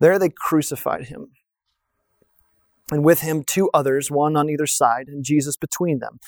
There 0.00 0.18
they 0.18 0.30
crucified 0.30 1.04
him. 1.06 1.28
And 2.90 3.04
with 3.04 3.20
him, 3.20 3.42
two 3.42 3.70
others, 3.72 4.10
one 4.10 4.36
on 4.36 4.50
either 4.50 4.66
side, 4.66 5.06
and 5.08 5.24
Jesus 5.24 5.56
between 5.56 6.00
them. 6.00 6.18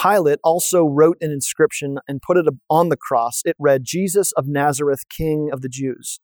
Pilate 0.00 0.38
also 0.42 0.84
wrote 0.84 1.18
an 1.20 1.30
inscription 1.30 1.98
and 2.08 2.22
put 2.22 2.36
it 2.36 2.46
on 2.70 2.88
the 2.88 2.96
cross. 2.96 3.42
It 3.44 3.56
read, 3.58 3.84
Jesus 3.84 4.32
of 4.32 4.46
Nazareth, 4.46 5.08
King 5.08 5.50
of 5.52 5.60
the 5.60 5.68
Jews. 5.68 6.20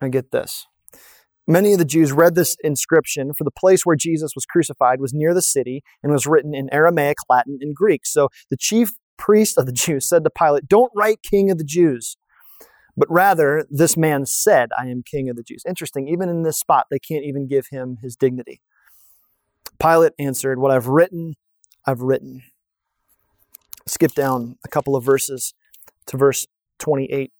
I 0.00 0.08
get 0.08 0.30
this. 0.30 0.66
Many 1.50 1.72
of 1.72 1.78
the 1.78 1.86
Jews 1.86 2.12
read 2.12 2.34
this 2.34 2.58
inscription, 2.62 3.32
for 3.32 3.42
the 3.42 3.50
place 3.50 3.86
where 3.86 3.96
Jesus 3.96 4.32
was 4.34 4.44
crucified 4.44 5.00
was 5.00 5.14
near 5.14 5.32
the 5.32 5.40
city 5.40 5.82
and 6.02 6.12
was 6.12 6.26
written 6.26 6.54
in 6.54 6.68
Aramaic, 6.70 7.16
Latin, 7.30 7.58
and 7.62 7.74
Greek. 7.74 8.04
So 8.04 8.28
the 8.50 8.56
chief 8.58 8.90
priest 9.16 9.56
of 9.56 9.64
the 9.64 9.72
Jews 9.86 10.06
said 10.06 10.24
to 10.24 10.30
Pilate, 10.30 10.68
Don't 10.68 10.92
write 10.94 11.22
King 11.22 11.50
of 11.50 11.56
the 11.56 11.64
Jews, 11.64 12.18
but 12.98 13.10
rather, 13.10 13.64
this 13.70 13.96
man 13.96 14.26
said, 14.26 14.68
I 14.78 14.88
am 14.88 15.02
King 15.02 15.30
of 15.30 15.36
the 15.36 15.42
Jews. 15.42 15.62
Interesting, 15.66 16.06
even 16.06 16.28
in 16.28 16.42
this 16.42 16.58
spot, 16.58 16.86
they 16.90 16.98
can't 16.98 17.24
even 17.24 17.48
give 17.48 17.68
him 17.70 17.96
his 18.02 18.14
dignity. 18.14 18.60
Pilate 19.80 20.12
answered, 20.18 20.58
What 20.58 20.72
I've 20.72 20.88
written, 20.88 21.34
I've 21.86 22.02
written. 22.02 22.42
Skip 23.86 24.12
down 24.12 24.58
a 24.64 24.68
couple 24.68 24.96
of 24.96 25.04
verses 25.04 25.54
to 26.08 26.18
verse 26.18 26.46
28. 26.78 27.32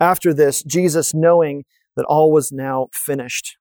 After 0.00 0.32
this, 0.32 0.62
Jesus, 0.62 1.12
knowing 1.12 1.64
that 1.98 2.06
all 2.06 2.30
was 2.30 2.52
now 2.52 2.86
finished, 2.94 3.58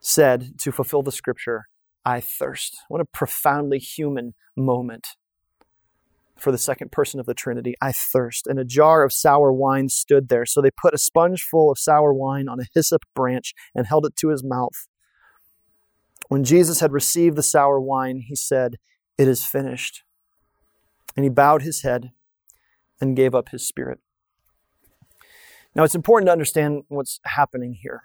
said 0.00 0.58
to 0.58 0.72
fulfill 0.72 1.00
the 1.00 1.12
scripture, 1.12 1.68
I 2.04 2.20
thirst. 2.20 2.76
What 2.88 3.00
a 3.00 3.04
profoundly 3.04 3.78
human 3.78 4.34
moment 4.56 5.06
for 6.36 6.50
the 6.50 6.58
second 6.58 6.90
person 6.90 7.20
of 7.20 7.26
the 7.26 7.34
Trinity. 7.34 7.76
I 7.80 7.92
thirst. 7.92 8.48
And 8.48 8.58
a 8.58 8.64
jar 8.64 9.04
of 9.04 9.12
sour 9.12 9.52
wine 9.52 9.90
stood 9.90 10.28
there. 10.28 10.44
So 10.44 10.60
they 10.60 10.72
put 10.72 10.92
a 10.92 10.98
sponge 10.98 11.44
full 11.44 11.70
of 11.70 11.78
sour 11.78 12.12
wine 12.12 12.48
on 12.48 12.58
a 12.58 12.66
hyssop 12.74 13.02
branch 13.14 13.54
and 13.72 13.86
held 13.86 14.04
it 14.04 14.16
to 14.16 14.30
his 14.30 14.42
mouth. 14.42 14.88
When 16.30 16.42
Jesus 16.42 16.80
had 16.80 16.90
received 16.90 17.36
the 17.36 17.44
sour 17.44 17.80
wine, 17.80 18.24
he 18.26 18.34
said, 18.34 18.74
It 19.16 19.28
is 19.28 19.46
finished. 19.46 20.02
And 21.16 21.22
he 21.22 21.30
bowed 21.30 21.62
his 21.62 21.82
head 21.82 22.10
and 23.00 23.14
gave 23.14 23.36
up 23.36 23.50
his 23.50 23.64
spirit. 23.64 24.00
Now, 25.74 25.84
it's 25.84 25.94
important 25.94 26.28
to 26.28 26.32
understand 26.32 26.82
what's 26.88 27.20
happening 27.24 27.74
here. 27.80 28.02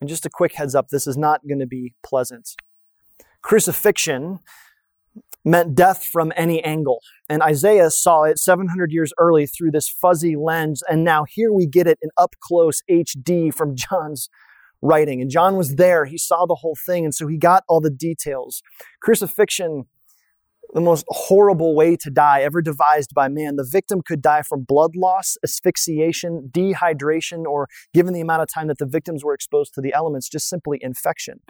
And 0.00 0.08
just 0.08 0.26
a 0.26 0.30
quick 0.30 0.54
heads 0.54 0.74
up 0.74 0.88
this 0.88 1.06
is 1.06 1.16
not 1.16 1.46
going 1.48 1.58
to 1.58 1.66
be 1.66 1.94
pleasant. 2.04 2.50
Crucifixion 3.42 4.38
meant 5.44 5.74
death 5.74 6.04
from 6.04 6.32
any 6.36 6.62
angle. 6.62 7.00
And 7.28 7.42
Isaiah 7.42 7.90
saw 7.90 8.24
it 8.24 8.38
700 8.38 8.92
years 8.92 9.12
early 9.18 9.46
through 9.46 9.70
this 9.70 9.88
fuzzy 9.88 10.36
lens. 10.36 10.82
And 10.88 11.04
now 11.04 11.24
here 11.28 11.52
we 11.52 11.66
get 11.66 11.86
it 11.86 11.98
in 12.02 12.10
up 12.16 12.34
close 12.40 12.82
HD 12.90 13.52
from 13.52 13.74
John's 13.74 14.28
writing. 14.82 15.20
And 15.20 15.30
John 15.30 15.56
was 15.56 15.76
there. 15.76 16.04
He 16.04 16.18
saw 16.18 16.46
the 16.46 16.56
whole 16.56 16.76
thing. 16.86 17.04
And 17.04 17.14
so 17.14 17.26
he 17.26 17.36
got 17.36 17.64
all 17.68 17.80
the 17.80 17.90
details. 17.90 18.62
Crucifixion 19.00 19.86
the 20.74 20.80
most 20.80 21.04
horrible 21.08 21.74
way 21.74 21.96
to 21.96 22.10
die 22.10 22.42
ever 22.42 22.60
devised 22.60 23.14
by 23.14 23.28
man. 23.28 23.56
The 23.56 23.64
victim 23.64 24.02
could 24.02 24.20
die 24.20 24.42
from 24.42 24.64
blood 24.64 24.96
loss, 24.96 25.36
asphyxiation, 25.42 26.50
dehydration, 26.52 27.44
or 27.44 27.68
given 27.94 28.12
the 28.12 28.20
amount 28.20 28.42
of 28.42 28.48
time 28.52 28.68
that 28.68 28.78
the 28.78 28.86
victims 28.86 29.24
were 29.24 29.34
exposed 29.34 29.74
to 29.74 29.80
the 29.80 29.94
elements, 29.94 30.28
just 30.28 30.48
simply 30.48 30.78
infection. 30.80 31.40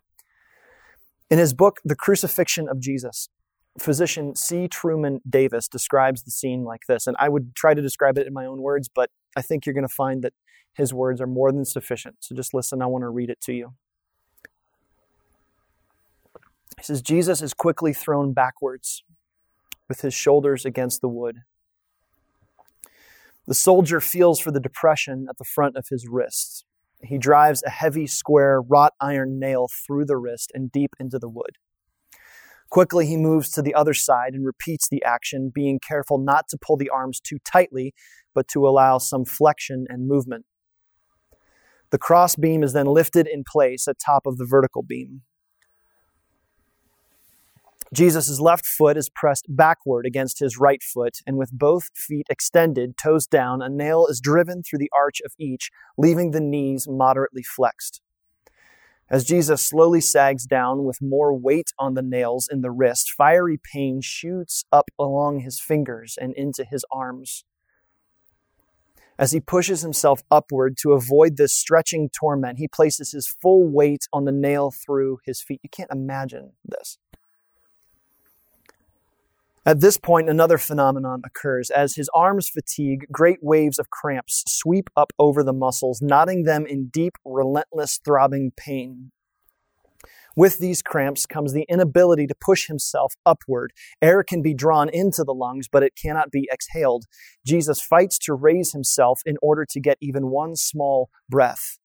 In 1.31 1.39
his 1.39 1.53
book, 1.53 1.81
The 1.85 1.97
Crucifixion 1.97 2.69
of 2.69 2.81
Jesus, 2.81 3.29
physician 3.79 4.35
C. 4.35 4.69
Truman 4.69 5.21
Davis 5.29 5.69
describes 5.69 6.23
the 6.23 6.31
scene 6.31 6.65
like 6.65 6.83
this. 6.89 7.07
And 7.07 7.17
I 7.19 7.29
would 7.29 7.55
try 7.55 7.75
to 7.75 7.83
describe 7.83 8.19
it 8.19 8.27
in 8.27 8.33
my 8.33 8.47
own 8.47 8.63
words, 8.63 8.89
but 8.89 9.11
I 9.37 9.43
think 9.43 9.67
you're 9.67 9.75
going 9.75 9.87
to 9.87 9.95
find 9.95 10.23
that 10.23 10.33
his 10.75 10.95
words 10.95 11.21
are 11.21 11.27
more 11.27 11.53
than 11.53 11.65
sufficient. 11.65 12.17
So 12.21 12.35
just 12.35 12.55
listen, 12.55 12.83
I 12.83 12.87
want 12.87 13.03
to 13.03 13.09
read 13.09 13.31
it 13.31 13.41
to 13.43 13.53
you. 13.53 13.75
He 16.79 16.85
says, 16.85 17.03
Jesus 17.03 17.43
is 17.43 17.55
quickly 17.55 17.93
thrown 17.93 18.33
backwards 18.33 19.03
with 19.89 20.01
his 20.03 20.15
shoulders 20.15 20.65
against 20.65 21.01
the 21.01 21.09
wood. 21.09 21.39
The 23.47 23.55
soldier 23.55 24.01
feels 24.01 24.39
for 24.39 24.51
the 24.51 24.61
depression 24.61 25.27
at 25.29 25.39
the 25.39 25.45
front 25.45 25.77
of 25.77 25.87
his 25.89 26.07
wrists. 26.09 26.65
He 27.03 27.19
drives 27.19 27.63
a 27.63 27.71
heavy, 27.71 28.07
square, 28.07 28.61
wrought 28.61 28.93
iron 29.01 29.39
nail 29.39 29.69
through 29.87 30.05
the 30.05 30.17
wrist 30.17 30.53
and 30.55 30.71
deep 30.71 30.95
into 31.01 31.19
the 31.19 31.29
wood. 31.29 31.57
Quickly, 32.71 33.07
he 33.07 33.17
moves 33.17 33.51
to 33.53 33.63
the 33.63 33.75
other 33.75 33.95
side 33.95 34.35
and 34.35 34.45
repeats 34.45 34.89
the 34.89 35.03
action, 35.03 35.51
being 35.53 35.81
careful 35.81 36.19
not 36.19 36.49
to 36.51 36.59
pull 36.59 36.77
the 36.77 36.91
arms 36.91 37.21
too 37.21 37.39
tightly, 37.45 37.95
but 38.35 38.47
to 38.49 38.69
allow 38.69 38.99
some 38.99 39.25
flexion 39.25 39.87
and 39.89 40.07
movement. 40.07 40.45
The 41.91 41.99
cross 41.99 42.37
beam 42.37 42.63
is 42.63 42.75
then 42.75 42.87
lifted 42.87 43.27
in 43.27 43.45
place 43.51 43.89
at 43.89 43.97
top 43.99 44.27
of 44.27 44.37
the 44.37 44.45
vertical 44.45 44.83
beam. 44.83 45.23
Jesus' 47.95 48.39
left 48.39 48.67
foot 48.67 48.97
is 48.99 49.09
pressed 49.09 49.47
backward 49.49 50.05
against 50.05 50.41
his 50.41 50.59
right 50.59 50.83
foot, 50.83 51.19
and 51.27 51.39
with 51.39 51.51
both 51.53 51.89
feet 51.95 52.27
extended, 52.29 52.99
toes 52.99 53.27
down, 53.27 53.63
a 53.63 53.69
nail 53.69 54.07
is 54.07 54.21
driven 54.21 54.63
through 54.63 54.81
the 54.81 54.91
arch 54.95 55.21
of 55.25 55.33
each, 55.39 55.71
leaving 55.97 56.33
the 56.33 56.41
knees 56.41 56.87
moderately 56.87 57.43
flexed. 57.43 58.03
As 59.11 59.25
Jesus 59.25 59.65
slowly 59.65 60.03
sags 60.03 60.45
down 60.45 60.85
with 60.85 61.01
more 61.01 61.35
weight 61.35 61.73
on 61.79 61.95
the 61.95 62.03
nails 62.03 62.47
in 62.51 62.61
the 62.61 62.71
wrist, 62.71 63.11
fiery 63.11 63.59
pain 63.73 64.01
shoots 64.03 64.67
up 64.71 64.91
along 64.99 65.41
his 65.41 65.59
fingers 65.59 66.19
and 66.21 66.35
into 66.35 66.65
his 66.65 66.85
arms. 66.93 67.45
As 69.19 69.33
he 69.33 69.41
pushes 69.41 69.81
himself 69.81 70.23
upward 70.31 70.77
to 70.83 70.93
avoid 70.93 71.39
this 71.39 71.55
stretching 71.55 72.11
torment, 72.11 72.59
he 72.59 72.69
places 72.69 73.13
his 73.13 73.27
full 73.27 73.67
weight 73.67 74.07
on 74.13 74.27
the 74.27 74.33
nail 74.33 74.71
through 74.71 75.19
his 75.25 75.41
feet. 75.41 75.61
You 75.63 75.71
can't 75.71 75.91
imagine 75.91 76.53
this. 76.63 76.99
At 79.69 79.81
this 79.81 79.99
point, 79.99 80.31
another 80.31 80.57
phenomenon 80.57 81.21
occurs. 81.27 81.69
As 81.69 81.95
his 81.95 82.09
arms 82.15 82.49
fatigue, 82.49 83.05
great 83.13 83.41
waves 83.43 83.79
of 83.79 83.91
cramps 83.91 84.43
sweep 84.49 84.89
up 84.97 85.13
over 85.19 85.45
the 85.45 85.53
muscles, 85.53 86.01
knotting 86.01 86.45
them 86.45 86.65
in 86.65 86.89
deep, 86.89 87.19
relentless, 87.23 88.01
throbbing 88.03 88.53
pain. 88.57 89.13
With 90.35 90.59
these 90.59 90.81
cramps 90.81 91.27
comes 91.27 91.53
the 91.53 91.67
inability 91.69 92.27
to 92.29 92.35
push 92.35 92.67
himself 92.67 93.13
upward. 93.27 93.75
Air 94.01 94.23
can 94.23 94.41
be 94.41 94.55
drawn 94.55 94.89
into 94.89 95.23
the 95.23 95.35
lungs, 95.35 95.69
but 95.71 95.83
it 95.83 95.93
cannot 96.03 96.31
be 96.31 96.49
exhaled. 96.51 97.05
Jesus 97.45 97.79
fights 97.79 98.17
to 98.21 98.33
raise 98.33 98.73
himself 98.73 99.21
in 99.27 99.37
order 99.43 99.67
to 99.69 99.81
get 99.81 99.99
even 100.01 100.31
one 100.31 100.57
small 100.57 101.11
breath. 101.29 101.79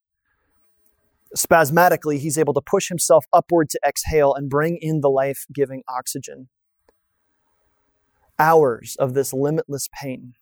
Spasmodically, 1.35 2.17
he's 2.17 2.37
able 2.37 2.53
to 2.53 2.61
push 2.61 2.87
himself 2.87 3.25
upward 3.33 3.69
to 3.71 3.79
exhale 3.85 4.33
and 4.33 4.49
bring 4.49 4.77
in 4.79 5.01
the 5.01 5.09
life 5.09 5.45
giving 5.53 5.83
oxygen 5.89 6.47
hours 8.39 8.95
of 8.99 9.13
this 9.13 9.33
limitless 9.33 9.89
pain, 9.93 10.33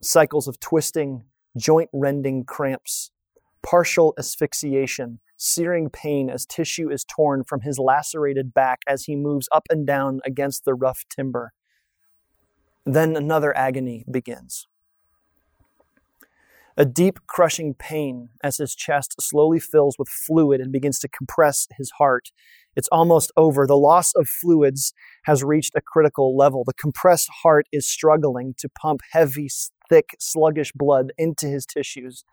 cycles 0.00 0.48
of 0.48 0.60
twisting, 0.60 1.24
joint 1.56 1.90
rending 1.92 2.44
cramps, 2.44 3.10
partial 3.62 4.14
asphyxiation, 4.18 5.20
searing 5.36 5.90
pain 5.90 6.30
as 6.30 6.46
tissue 6.46 6.90
is 6.90 7.04
torn 7.04 7.44
from 7.44 7.60
his 7.60 7.78
lacerated 7.78 8.54
back 8.54 8.80
as 8.86 9.04
he 9.04 9.16
moves 9.16 9.48
up 9.52 9.66
and 9.70 9.86
down 9.86 10.20
against 10.24 10.64
the 10.64 10.74
rough 10.74 11.04
timber. 11.08 11.52
Then 12.84 13.16
another 13.16 13.56
agony 13.56 14.04
begins. 14.10 14.66
A 16.76 16.84
deep, 16.86 17.18
crushing 17.26 17.74
pain 17.74 18.30
as 18.42 18.56
his 18.56 18.74
chest 18.74 19.16
slowly 19.20 19.60
fills 19.60 19.96
with 19.98 20.08
fluid 20.08 20.60
and 20.60 20.72
begins 20.72 20.98
to 21.00 21.08
compress 21.08 21.68
his 21.76 21.90
heart 21.98 22.32
it's 22.76 22.88
almost 22.88 23.32
over. 23.36 23.66
The 23.66 23.76
loss 23.76 24.14
of 24.14 24.28
fluids 24.28 24.92
has 25.24 25.44
reached 25.44 25.72
a 25.76 25.80
critical 25.80 26.36
level. 26.36 26.64
The 26.64 26.74
compressed 26.74 27.28
heart 27.42 27.66
is 27.72 27.88
struggling 27.88 28.54
to 28.58 28.68
pump 28.68 29.00
heavy, 29.12 29.48
thick, 29.88 30.16
sluggish 30.18 30.72
blood 30.72 31.12
into 31.18 31.46
his 31.46 31.66
tissues. 31.66 32.24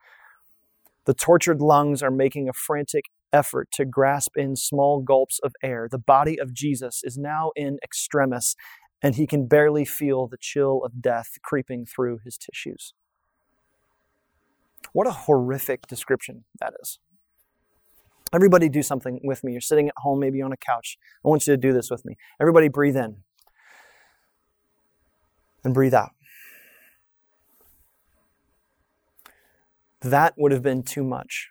The 1.05 1.13
tortured 1.13 1.61
lungs 1.61 2.03
are 2.03 2.11
making 2.11 2.47
a 2.47 2.53
frantic 2.53 3.05
effort 3.33 3.69
to 3.73 3.85
grasp 3.85 4.37
in 4.37 4.55
small 4.55 5.01
gulps 5.01 5.39
of 5.43 5.53
air. 5.63 5.87
The 5.89 5.97
body 5.99 6.39
of 6.39 6.53
Jesus 6.53 7.01
is 7.03 7.17
now 7.17 7.51
in 7.55 7.77
extremis, 7.83 8.55
and 9.01 9.15
he 9.15 9.27
can 9.27 9.47
barely 9.47 9.85
feel 9.85 10.27
the 10.27 10.37
chill 10.39 10.81
of 10.83 11.01
death 11.01 11.37
creeping 11.43 11.85
through 11.85 12.19
his 12.23 12.37
tissues. 12.37 12.93
What 14.93 15.07
a 15.07 15.11
horrific 15.11 15.87
description 15.87 16.45
that 16.59 16.73
is. 16.81 16.99
Everybody 18.33 18.69
do 18.69 18.83
something 18.83 19.19
with 19.23 19.43
me. 19.43 19.51
You're 19.51 19.61
sitting 19.61 19.87
at 19.87 19.95
home, 19.97 20.19
maybe 20.19 20.41
on 20.41 20.51
a 20.51 20.57
couch. 20.57 20.97
I 21.25 21.27
want 21.27 21.47
you 21.47 21.53
to 21.53 21.57
do 21.57 21.73
this 21.73 21.89
with 21.89 22.05
me. 22.05 22.15
Everybody 22.39 22.67
breathe 22.67 22.95
in 22.95 23.17
and 25.63 25.73
breathe 25.73 25.93
out. 25.93 26.11
That 30.01 30.35
would 30.37 30.51
have 30.51 30.61
been 30.61 30.83
too 30.83 31.03
much 31.03 31.49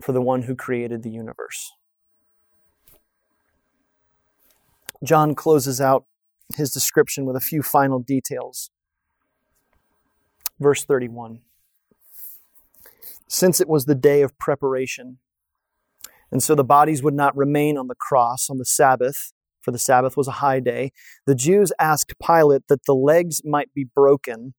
for 0.00 0.12
the 0.12 0.22
one 0.22 0.42
who 0.42 0.54
created 0.54 1.02
the 1.02 1.10
universe. 1.10 1.72
John 5.04 5.34
closes 5.34 5.80
out 5.80 6.06
his 6.54 6.70
description 6.70 7.26
with 7.26 7.36
a 7.36 7.40
few 7.40 7.62
final 7.62 7.98
details. 7.98 8.70
Verse 10.58 10.84
31 10.84 11.40
since 13.28 13.60
it 13.60 13.68
was 13.68 13.84
the 13.84 13.94
day 13.94 14.22
of 14.22 14.38
preparation. 14.38 15.18
And 16.30 16.42
so 16.42 16.54
the 16.54 16.64
bodies 16.64 17.02
would 17.02 17.14
not 17.14 17.36
remain 17.36 17.78
on 17.78 17.88
the 17.88 17.94
cross 17.94 18.48
on 18.50 18.58
the 18.58 18.64
Sabbath, 18.64 19.32
for 19.60 19.70
the 19.70 19.78
Sabbath 19.78 20.16
was 20.16 20.28
a 20.28 20.32
high 20.32 20.60
day. 20.60 20.92
The 21.26 21.34
Jews 21.34 21.72
asked 21.78 22.14
Pilate 22.24 22.68
that 22.68 22.84
the 22.86 22.94
legs 22.94 23.42
might 23.44 23.72
be 23.74 23.84
broken, 23.84 24.54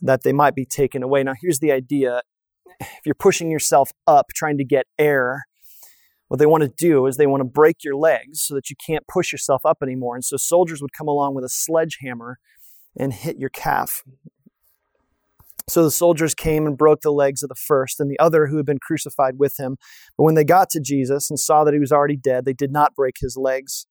that 0.00 0.22
they 0.22 0.32
might 0.32 0.54
be 0.54 0.64
taken 0.64 1.02
away. 1.02 1.22
Now, 1.22 1.34
here's 1.40 1.60
the 1.60 1.72
idea 1.72 2.22
if 2.80 3.00
you're 3.04 3.14
pushing 3.14 3.50
yourself 3.50 3.90
up 4.06 4.26
trying 4.34 4.58
to 4.58 4.64
get 4.64 4.86
air, 4.98 5.44
what 6.28 6.38
they 6.38 6.46
want 6.46 6.62
to 6.64 6.68
do 6.68 7.06
is 7.06 7.16
they 7.16 7.26
want 7.26 7.40
to 7.40 7.44
break 7.48 7.84
your 7.84 7.96
legs 7.96 8.42
so 8.42 8.54
that 8.54 8.68
you 8.68 8.76
can't 8.84 9.06
push 9.06 9.32
yourself 9.32 9.64
up 9.64 9.78
anymore. 9.82 10.14
And 10.14 10.24
so 10.24 10.36
soldiers 10.36 10.82
would 10.82 10.92
come 10.92 11.08
along 11.08 11.34
with 11.34 11.44
a 11.44 11.48
sledgehammer 11.48 12.38
and 12.98 13.12
hit 13.12 13.38
your 13.38 13.50
calf. 13.50 14.02
So 15.68 15.82
the 15.82 15.90
soldiers 15.90 16.34
came 16.34 16.66
and 16.66 16.78
broke 16.78 17.00
the 17.00 17.10
legs 17.10 17.42
of 17.42 17.48
the 17.48 17.56
first 17.56 17.98
and 17.98 18.08
the 18.08 18.18
other 18.20 18.46
who 18.46 18.56
had 18.56 18.66
been 18.66 18.78
crucified 18.78 19.34
with 19.38 19.58
him. 19.58 19.76
But 20.16 20.24
when 20.24 20.36
they 20.36 20.44
got 20.44 20.70
to 20.70 20.80
Jesus 20.80 21.28
and 21.28 21.40
saw 21.40 21.64
that 21.64 21.74
he 21.74 21.80
was 21.80 21.90
already 21.90 22.16
dead, 22.16 22.44
they 22.44 22.52
did 22.52 22.70
not 22.70 22.94
break 22.94 23.16
his 23.20 23.36
legs. 23.36 23.86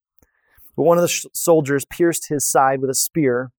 But 0.77 0.83
one 0.83 0.97
of 0.97 1.01
the 1.01 1.09
sh- 1.09 1.25
soldiers 1.33 1.85
pierced 1.85 2.29
his 2.29 2.49
side 2.49 2.79
with 2.79 2.89
a 2.89 2.95
spear, 2.95 3.51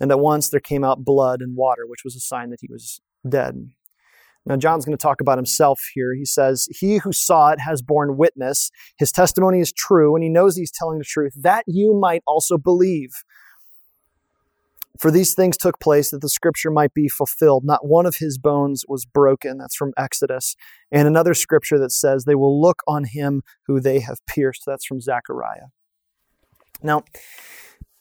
and 0.00 0.10
at 0.10 0.20
once 0.20 0.48
there 0.48 0.60
came 0.60 0.84
out 0.84 1.04
blood 1.04 1.40
and 1.40 1.56
water, 1.56 1.82
which 1.86 2.04
was 2.04 2.14
a 2.14 2.20
sign 2.20 2.50
that 2.50 2.60
he 2.60 2.68
was 2.70 3.00
dead. 3.28 3.70
Now, 4.46 4.56
John's 4.56 4.84
going 4.84 4.96
to 4.96 5.02
talk 5.02 5.20
about 5.20 5.36
himself 5.36 5.80
here. 5.92 6.14
He 6.14 6.24
says, 6.24 6.68
He 6.70 6.98
who 6.98 7.12
saw 7.12 7.50
it 7.50 7.60
has 7.60 7.82
borne 7.82 8.16
witness. 8.16 8.70
His 8.98 9.12
testimony 9.12 9.60
is 9.60 9.72
true, 9.72 10.14
and 10.14 10.22
he 10.22 10.30
knows 10.30 10.56
he's 10.56 10.72
telling 10.72 10.98
the 10.98 11.04
truth, 11.04 11.32
that 11.36 11.64
you 11.66 11.94
might 11.94 12.22
also 12.26 12.56
believe. 12.56 13.10
For 14.98 15.12
these 15.12 15.34
things 15.34 15.56
took 15.56 15.78
place 15.78 16.10
that 16.10 16.20
the 16.20 16.28
scripture 16.28 16.70
might 16.70 16.92
be 16.92 17.08
fulfilled. 17.08 17.64
Not 17.64 17.86
one 17.86 18.04
of 18.04 18.16
his 18.16 18.36
bones 18.36 18.84
was 18.88 19.06
broken. 19.06 19.58
That's 19.58 19.76
from 19.76 19.92
Exodus. 19.96 20.56
And 20.90 21.06
another 21.06 21.34
scripture 21.34 21.78
that 21.78 21.92
says, 21.92 22.24
They 22.24 22.34
will 22.34 22.60
look 22.60 22.82
on 22.88 23.04
him 23.04 23.42
who 23.66 23.80
they 23.80 24.00
have 24.00 24.18
pierced. 24.26 24.64
That's 24.66 24.84
from 24.84 25.00
Zechariah. 25.00 25.68
Now, 26.82 27.04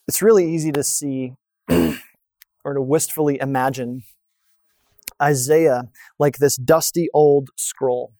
it's 0.07 0.21
really 0.21 0.51
easy 0.51 0.71
to 0.71 0.83
see 0.83 1.33
or 1.69 2.73
to 2.73 2.81
wistfully 2.81 3.39
imagine 3.39 4.03
Isaiah 5.21 5.89
like 6.17 6.37
this 6.37 6.57
dusty 6.57 7.09
old 7.13 7.49
scroll. 7.55 8.13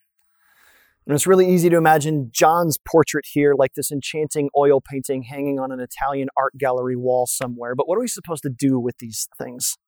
And 1.08 1.14
it's 1.14 1.26
really 1.26 1.48
easy 1.50 1.70
to 1.70 1.78
imagine 1.78 2.28
John's 2.34 2.76
portrait 2.76 3.24
here 3.32 3.54
like 3.58 3.72
this 3.72 3.90
enchanting 3.90 4.50
oil 4.54 4.82
painting 4.82 5.22
hanging 5.22 5.58
on 5.58 5.72
an 5.72 5.80
Italian 5.80 6.28
art 6.36 6.58
gallery 6.58 6.96
wall 6.96 7.26
somewhere. 7.26 7.74
But 7.74 7.88
what 7.88 7.96
are 7.96 8.02
we 8.02 8.08
supposed 8.08 8.42
to 8.42 8.50
do 8.50 8.78
with 8.78 8.98
these 8.98 9.26
things? 9.38 9.78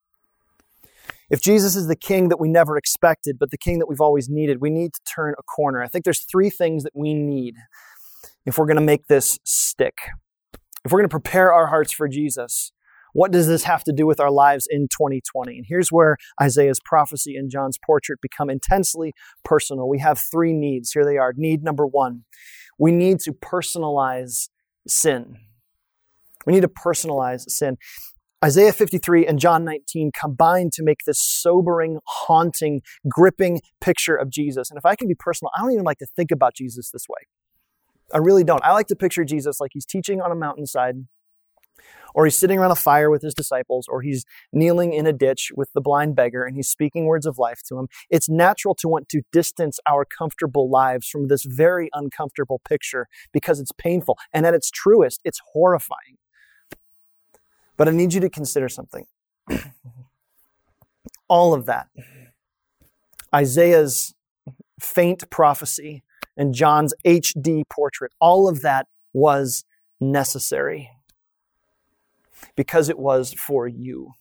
If 1.29 1.43
Jesus 1.43 1.77
is 1.77 1.89
the 1.89 1.95
king 1.95 2.31
that 2.31 2.41
we 2.41 2.49
never 2.49 2.79
expected, 2.79 3.39
but 3.39 3.51
the 3.51 3.59
king 3.59 3.81
that 3.81 3.87
we've 3.87 4.01
always 4.01 4.31
needed, 4.31 4.63
we 4.63 4.71
need 4.71 4.95
to 4.95 5.01
turn 5.15 5.35
a 5.39 5.43
corner. 5.43 5.83
I 5.83 5.89
think 5.89 6.07
there's 6.07 6.25
three 6.25 6.49
things 6.49 6.85
that 6.85 6.97
we 6.97 7.13
need 7.13 7.57
if 8.47 8.57
we're 8.57 8.67
going 8.67 8.77
to 8.77 8.83
make 8.83 9.07
this 9.07 9.39
stick. 9.45 9.99
If 10.87 10.91
we're 10.91 11.01
going 11.01 11.09
to 11.09 11.13
prepare 11.13 11.53
our 11.53 11.67
hearts 11.67 11.93
for 11.93 12.09
Jesus, 12.09 12.73
what 13.13 13.31
does 13.31 13.47
this 13.47 13.65
have 13.65 13.85
to 13.85 13.93
do 13.93 14.07
with 14.07 14.21
our 14.21 14.31
lives 14.31 14.67
in 14.71 14.89
2020? 14.89 15.57
And 15.57 15.67
here's 15.69 15.91
where 15.91 16.17
Isaiah's 16.41 16.81
prophecy 16.85 17.37
and 17.37 17.51
John's 17.51 17.79
portrait 17.85 18.21
become 18.21 18.51
intensely 18.51 19.13
personal. 19.45 19.89
We 19.89 19.99
have 19.99 20.19
three 20.19 20.53
needs. 20.53 20.93
Here 20.93 21.05
they 21.05 21.19
are. 21.19 21.33
Need 21.37 21.63
number 21.63 21.87
one 21.87 22.25
we 22.81 22.91
need 22.91 23.21
to 23.21 23.33
personalize 23.33 24.49
sin. 24.89 25.37
We 26.47 26.55
need 26.55 26.63
to 26.63 26.69
personalize 26.69 27.43
sin. 27.49 27.77
Isaiah 28.43 28.73
53 28.73 29.27
and 29.27 29.39
John 29.39 29.65
19 29.65 30.13
combine 30.19 30.71
to 30.73 30.83
make 30.83 31.01
this 31.07 31.21
sobering, 31.21 31.99
haunting, 32.07 32.81
gripping 33.07 33.61
picture 33.83 34.17
of 34.17 34.31
Jesus. 34.31 34.71
And 34.71 34.79
if 34.79 34.87
I 34.87 34.97
can 34.97 35.09
be 35.09 35.15
personal, 35.15 35.51
I 35.55 35.61
don't 35.61 35.73
even 35.73 35.85
like 35.85 35.99
to 35.99 36.07
think 36.07 36.31
about 36.31 36.55
Jesus 36.55 36.91
this 36.91 37.05
way. 37.07 37.27
I 38.15 38.19
really 38.19 38.45
don't. 38.45 38.65
I 38.65 38.73
like 38.73 38.87
to 38.87 38.97
picture 38.97 39.25
Jesus 39.25 39.61
like 39.61 39.73
he's 39.75 39.85
teaching 39.85 40.23
on 40.23 40.33
a 40.33 40.35
mountainside, 40.35 41.05
or 42.15 42.25
he's 42.25 42.37
sitting 42.37 42.59
around 42.59 42.71
a 42.71 42.77
fire 42.77 43.11
with 43.11 43.23
his 43.23 43.35
disciples, 43.35 43.87
or 43.89 44.03
he's 44.03 44.25
kneeling 44.53 44.93
in 44.93 45.07
a 45.07 45.13
ditch 45.13 45.53
with 45.57 45.73
the 45.73 45.81
blind 45.81 46.17
beggar 46.17 46.45
and 46.45 46.57
he's 46.57 46.69
speaking 46.69 47.07
words 47.07 47.27
of 47.27 47.39
life 47.39 47.63
to 47.69 47.79
him. 47.79 47.89
It's 48.09 48.29
natural 48.29 48.75
to 48.77 48.89
want 48.89 49.09
to 49.11 49.23
distance 49.33 49.79
our 49.89 50.05
comfortable 50.05 50.69
lives 50.69 51.09
from 51.09 51.29
this 51.29 51.45
very 51.45 51.89
uncomfortable 51.93 52.61
picture 52.69 53.07
because 53.33 53.61
it's 53.61 53.73
painful. 53.73 54.19
And 54.33 54.47
at 54.47 54.55
its 54.55 54.71
truest, 54.71 55.21
it's 55.25 55.41
horrifying. 55.53 56.19
But 57.77 57.89
I 57.89 57.93
need 57.93 58.13
you 58.13 58.21
to 58.21 58.31
consider 58.31 58.69
something. 58.69 59.07
All 61.29 61.55
of 61.55 61.67
that, 61.67 61.87
Isaiah's 63.35 64.15
faint 64.81 65.31
prophecy 65.31 66.03
and 66.37 66.55
John's 66.55 66.95
HD 67.07 67.63
portrait, 67.69 68.13
all 68.21 68.49
of 68.49 68.63
that 68.63 68.87
was 69.13 69.65
necessary 70.01 70.91
because 72.57 72.89
it 72.89 72.99
was 72.99 73.33
for 73.33 73.67
you 73.67 74.13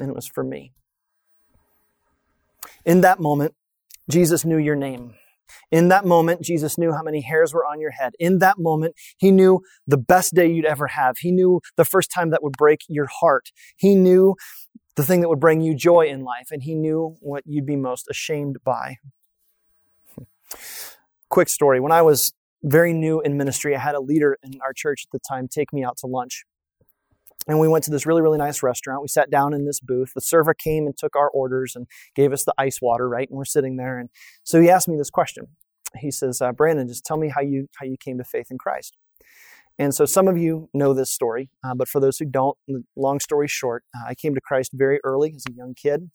and 0.00 0.08
it 0.08 0.14
was 0.14 0.26
for 0.26 0.44
me. 0.44 0.72
In 2.84 3.00
that 3.02 3.20
moment, 3.20 3.54
Jesus 4.10 4.44
knew 4.44 4.58
your 4.58 4.76
name. 4.76 5.14
In 5.70 5.88
that 5.88 6.04
moment, 6.04 6.42
Jesus 6.42 6.78
knew 6.78 6.92
how 6.92 7.02
many 7.02 7.20
hairs 7.20 7.52
were 7.52 7.64
on 7.64 7.80
your 7.80 7.90
head. 7.90 8.14
In 8.18 8.38
that 8.38 8.58
moment, 8.58 8.94
he 9.18 9.30
knew 9.30 9.60
the 9.86 9.96
best 9.96 10.34
day 10.34 10.50
you'd 10.50 10.64
ever 10.64 10.88
have. 10.88 11.18
He 11.18 11.30
knew 11.30 11.60
the 11.76 11.84
first 11.84 12.10
time 12.10 12.30
that 12.30 12.42
would 12.42 12.56
break 12.56 12.80
your 12.88 13.06
heart. 13.06 13.50
He 13.76 13.94
knew 13.94 14.36
the 14.96 15.02
thing 15.02 15.20
that 15.20 15.28
would 15.28 15.40
bring 15.40 15.60
you 15.60 15.74
joy 15.74 16.06
in 16.06 16.22
life, 16.22 16.48
and 16.50 16.62
he 16.62 16.74
knew 16.74 17.16
what 17.20 17.42
you'd 17.46 17.66
be 17.66 17.76
most 17.76 18.06
ashamed 18.08 18.58
by. 18.64 18.96
Quick 21.28 21.48
story. 21.48 21.80
When 21.80 21.92
I 21.92 22.02
was 22.02 22.32
very 22.62 22.92
new 22.92 23.20
in 23.20 23.36
ministry, 23.36 23.74
I 23.74 23.80
had 23.80 23.94
a 23.94 24.00
leader 24.00 24.38
in 24.42 24.60
our 24.62 24.72
church 24.72 25.04
at 25.06 25.12
the 25.12 25.18
time 25.18 25.48
take 25.48 25.72
me 25.72 25.84
out 25.84 25.98
to 25.98 26.06
lunch. 26.06 26.44
And 27.46 27.60
we 27.60 27.68
went 27.68 27.84
to 27.84 27.90
this 27.90 28.06
really, 28.06 28.22
really 28.22 28.38
nice 28.38 28.62
restaurant. 28.62 29.02
We 29.02 29.08
sat 29.08 29.30
down 29.30 29.52
in 29.52 29.66
this 29.66 29.80
booth. 29.80 30.12
The 30.14 30.20
server 30.20 30.54
came 30.54 30.86
and 30.86 30.96
took 30.96 31.14
our 31.14 31.28
orders 31.28 31.76
and 31.76 31.86
gave 32.14 32.32
us 32.32 32.44
the 32.44 32.54
ice 32.56 32.80
water, 32.80 33.08
right? 33.08 33.28
And 33.28 33.36
we're 33.36 33.44
sitting 33.44 33.76
there. 33.76 33.98
And 33.98 34.08
so 34.44 34.60
he 34.60 34.70
asked 34.70 34.88
me 34.88 34.96
this 34.96 35.10
question. 35.10 35.48
He 35.98 36.10
says, 36.10 36.40
uh, 36.40 36.52
Brandon, 36.52 36.88
just 36.88 37.04
tell 37.04 37.18
me 37.18 37.28
how 37.28 37.40
you, 37.40 37.68
how 37.76 37.86
you 37.86 37.96
came 37.98 38.18
to 38.18 38.24
faith 38.24 38.46
in 38.50 38.58
Christ. 38.58 38.96
And 39.78 39.94
so 39.94 40.04
some 40.04 40.28
of 40.28 40.38
you 40.38 40.68
know 40.72 40.94
this 40.94 41.10
story, 41.10 41.50
uh, 41.64 41.74
but 41.74 41.88
for 41.88 42.00
those 42.00 42.18
who 42.18 42.24
don't, 42.24 42.56
long 42.96 43.18
story 43.20 43.48
short, 43.48 43.84
uh, 43.94 44.08
I 44.08 44.14
came 44.14 44.34
to 44.34 44.40
Christ 44.40 44.70
very 44.72 45.00
early 45.04 45.32
as 45.34 45.44
a 45.48 45.52
young 45.52 45.74
kid. 45.74 46.10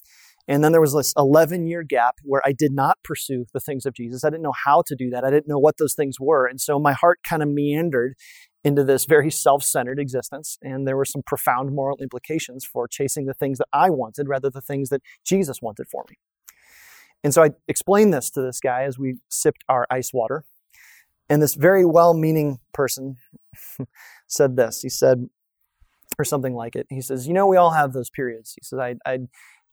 And 0.47 0.63
then 0.63 0.71
there 0.71 0.81
was 0.81 0.95
this 0.95 1.13
11 1.15 1.67
year 1.67 1.83
gap 1.83 2.15
where 2.23 2.41
I 2.43 2.53
did 2.53 2.71
not 2.71 2.97
pursue 3.03 3.45
the 3.53 3.59
things 3.59 3.85
of 3.85 3.93
Jesus. 3.93 4.23
I 4.23 4.29
didn't 4.29 4.41
know 4.41 4.55
how 4.65 4.81
to 4.87 4.95
do 4.95 5.09
that. 5.11 5.23
I 5.23 5.29
didn't 5.29 5.47
know 5.47 5.59
what 5.59 5.77
those 5.77 5.93
things 5.93 6.19
were. 6.19 6.47
And 6.47 6.59
so 6.59 6.79
my 6.79 6.93
heart 6.93 7.19
kind 7.23 7.43
of 7.43 7.49
meandered 7.49 8.15
into 8.63 8.83
this 8.83 9.05
very 9.05 9.31
self 9.31 9.63
centered 9.63 9.99
existence. 9.99 10.57
And 10.61 10.87
there 10.87 10.97
were 10.97 11.05
some 11.05 11.23
profound 11.23 11.73
moral 11.73 11.97
implications 12.01 12.65
for 12.65 12.87
chasing 12.87 13.25
the 13.25 13.33
things 13.33 13.57
that 13.57 13.67
I 13.73 13.89
wanted 13.89 14.27
rather 14.27 14.49
than 14.49 14.59
the 14.59 14.61
things 14.61 14.89
that 14.89 15.01
Jesus 15.23 15.61
wanted 15.61 15.87
for 15.87 16.05
me. 16.09 16.17
And 17.23 17.33
so 17.33 17.43
I 17.43 17.51
explained 17.67 18.13
this 18.13 18.29
to 18.31 18.41
this 18.41 18.59
guy 18.59 18.83
as 18.83 18.97
we 18.97 19.17
sipped 19.29 19.63
our 19.67 19.85
ice 19.89 20.13
water. 20.13 20.45
And 21.29 21.41
this 21.41 21.55
very 21.55 21.85
well 21.85 22.13
meaning 22.13 22.59
person 22.73 23.17
said 24.27 24.55
this. 24.55 24.81
He 24.81 24.89
said, 24.89 25.29
or 26.17 26.25
something 26.25 26.55
like 26.55 26.75
it. 26.75 26.87
He 26.89 27.01
says, 27.01 27.27
You 27.27 27.33
know, 27.33 27.47
we 27.47 27.57
all 27.57 27.71
have 27.71 27.93
those 27.93 28.09
periods. 28.09 28.53
He 28.53 28.61
says, 28.63 28.79
I, 28.79 28.95
I, 29.05 29.19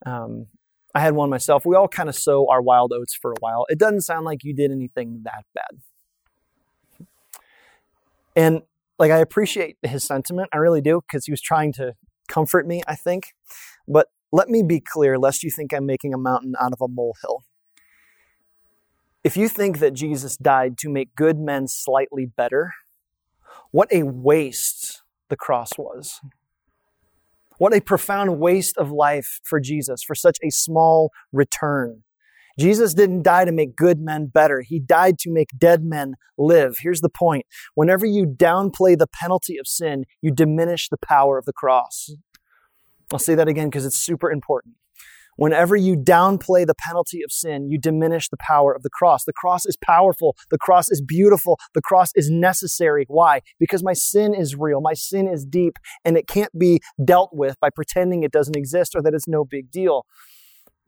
um, 0.04 0.46
I 0.94 1.00
had 1.00 1.14
one 1.14 1.30
myself. 1.30 1.64
We 1.64 1.76
all 1.76 1.88
kind 1.88 2.08
of 2.08 2.14
sow 2.14 2.48
our 2.48 2.62
wild 2.62 2.92
oats 2.92 3.14
for 3.14 3.32
a 3.32 3.40
while. 3.40 3.66
It 3.68 3.78
doesn't 3.78 4.02
sound 4.02 4.24
like 4.24 4.44
you 4.44 4.54
did 4.54 4.70
anything 4.70 5.22
that 5.24 5.44
bad. 5.54 7.06
And 8.34 8.62
like, 8.98 9.10
I 9.10 9.18
appreciate 9.18 9.76
his 9.82 10.04
sentiment. 10.04 10.48
I 10.52 10.58
really 10.58 10.80
do, 10.80 11.00
because 11.00 11.26
he 11.26 11.32
was 11.32 11.40
trying 11.40 11.72
to 11.74 11.94
comfort 12.28 12.66
me, 12.66 12.82
I 12.86 12.94
think. 12.94 13.34
But 13.86 14.08
let 14.32 14.48
me 14.48 14.62
be 14.62 14.80
clear, 14.80 15.18
lest 15.18 15.42
you 15.42 15.50
think 15.50 15.72
I'm 15.72 15.86
making 15.86 16.14
a 16.14 16.18
mountain 16.18 16.54
out 16.60 16.72
of 16.72 16.80
a 16.80 16.88
molehill. 16.88 17.44
If 19.22 19.36
you 19.36 19.48
think 19.48 19.80
that 19.80 19.92
Jesus 19.92 20.36
died 20.36 20.78
to 20.78 20.88
make 20.88 21.14
good 21.16 21.38
men 21.38 21.68
slightly 21.68 22.26
better, 22.26 22.72
what 23.70 23.92
a 23.92 24.04
waste 24.04 25.02
the 25.28 25.36
cross 25.36 25.72
was. 25.76 26.20
What 27.58 27.74
a 27.74 27.80
profound 27.80 28.38
waste 28.38 28.76
of 28.76 28.92
life 28.92 29.40
for 29.42 29.60
Jesus 29.60 30.02
for 30.02 30.14
such 30.14 30.38
a 30.44 30.50
small 30.50 31.10
return. 31.32 32.02
Jesus 32.58 32.94
didn't 32.94 33.22
die 33.22 33.44
to 33.44 33.52
make 33.52 33.76
good 33.76 34.00
men 34.00 34.26
better. 34.26 34.62
He 34.62 34.80
died 34.80 35.18
to 35.20 35.30
make 35.30 35.50
dead 35.58 35.84
men 35.84 36.14
live. 36.38 36.78
Here's 36.80 37.00
the 37.00 37.10
point. 37.10 37.46
Whenever 37.74 38.06
you 38.06 38.26
downplay 38.26 38.98
the 38.98 39.06
penalty 39.06 39.58
of 39.58 39.66
sin, 39.66 40.04
you 40.22 40.30
diminish 40.30 40.88
the 40.88 40.98
power 40.98 41.38
of 41.38 41.44
the 41.44 41.52
cross. 41.52 42.10
I'll 43.12 43.18
say 43.18 43.34
that 43.34 43.48
again 43.48 43.68
because 43.68 43.86
it's 43.86 43.98
super 43.98 44.30
important. 44.30 44.74
Whenever 45.36 45.76
you 45.76 45.96
downplay 45.96 46.66
the 46.66 46.74
penalty 46.74 47.22
of 47.22 47.30
sin, 47.30 47.70
you 47.70 47.78
diminish 47.78 48.30
the 48.30 48.38
power 48.38 48.74
of 48.74 48.82
the 48.82 48.90
cross. 48.90 49.24
The 49.24 49.34
cross 49.34 49.66
is 49.66 49.76
powerful. 49.76 50.34
The 50.50 50.58
cross 50.58 50.90
is 50.90 51.02
beautiful. 51.02 51.58
The 51.74 51.82
cross 51.82 52.10
is 52.14 52.30
necessary. 52.30 53.04
Why? 53.08 53.42
Because 53.60 53.84
my 53.84 53.92
sin 53.92 54.34
is 54.34 54.56
real. 54.56 54.80
My 54.80 54.94
sin 54.94 55.28
is 55.28 55.44
deep 55.44 55.78
and 56.04 56.16
it 56.16 56.26
can't 56.26 56.58
be 56.58 56.80
dealt 57.04 57.30
with 57.34 57.60
by 57.60 57.68
pretending 57.68 58.22
it 58.22 58.32
doesn't 58.32 58.56
exist 58.56 58.94
or 58.96 59.02
that 59.02 59.12
it's 59.12 59.28
no 59.28 59.44
big 59.44 59.70
deal. 59.70 60.06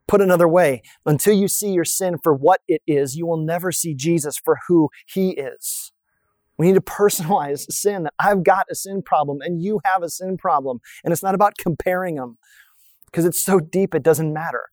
Put 0.09 0.23
another 0.23 0.49
way, 0.49 0.83
until 1.07 1.35
you 1.35 1.49
see 1.49 1.71
your 1.71 1.85
sin 1.85 2.16
for 2.23 2.35
what 2.35 2.62
it 2.66 2.81
is, 2.87 3.14
you 3.14 3.27
will 3.27 3.37
never 3.37 3.71
see 3.71 3.94
Jesus 3.94 4.38
for 4.38 4.59
who 4.66 4.88
he 5.07 5.31
is. 5.33 5.92
We 6.57 6.66
need 6.66 6.75
to 6.75 6.81
personalize 6.81 7.61
sin 7.71 8.05
that 8.05 8.14
I've 8.18 8.42
got 8.42 8.66
a 8.71 8.75
sin 8.75 9.03
problem 9.03 9.38
and 9.42 9.62
you 9.62 9.81
have 9.85 10.03
a 10.03 10.09
sin 10.09 10.37
problem. 10.37 10.81
And 11.05 11.12
it's 11.12 11.23
not 11.23 11.35
about 11.35 11.59
comparing 11.59 12.16
them 12.16 12.38
because 13.07 13.25
it's 13.25 13.40
so 13.40 13.61
deep 13.61 13.94
it 13.94 14.03
doesn't 14.03 14.33
matter. 14.33 14.71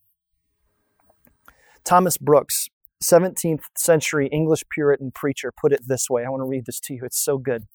Thomas 1.84 2.18
Brooks, 2.18 2.70
17th 3.04 3.64
century 3.78 4.28
English 4.32 4.64
Puritan 4.72 5.12
preacher, 5.14 5.52
put 5.56 5.72
it 5.72 5.82
this 5.86 6.10
way. 6.10 6.26
I 6.26 6.30
want 6.30 6.42
to 6.42 6.48
read 6.48 6.66
this 6.66 6.80
to 6.82 6.94
you. 6.96 7.02
It's 7.04 7.24
so 7.24 7.38
good. 7.38 7.66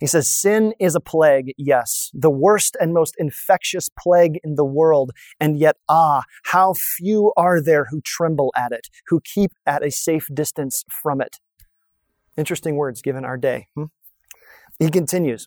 He 0.00 0.06
says, 0.06 0.34
Sin 0.34 0.72
is 0.80 0.94
a 0.94 1.00
plague, 1.00 1.52
yes, 1.56 2.10
the 2.14 2.30
worst 2.30 2.76
and 2.80 2.92
most 2.92 3.14
infectious 3.18 3.88
plague 3.98 4.40
in 4.42 4.54
the 4.56 4.64
world. 4.64 5.12
And 5.38 5.58
yet, 5.58 5.76
ah, 5.88 6.22
how 6.44 6.74
few 6.74 7.32
are 7.36 7.62
there 7.62 7.86
who 7.90 8.00
tremble 8.00 8.52
at 8.56 8.72
it, 8.72 8.88
who 9.08 9.20
keep 9.20 9.52
at 9.66 9.84
a 9.84 9.90
safe 9.90 10.28
distance 10.32 10.84
from 11.02 11.20
it. 11.20 11.36
Interesting 12.36 12.76
words 12.76 13.02
given 13.02 13.24
our 13.24 13.36
day. 13.36 13.68
Hmm? 13.74 13.84
He 14.78 14.88
continues, 14.88 15.46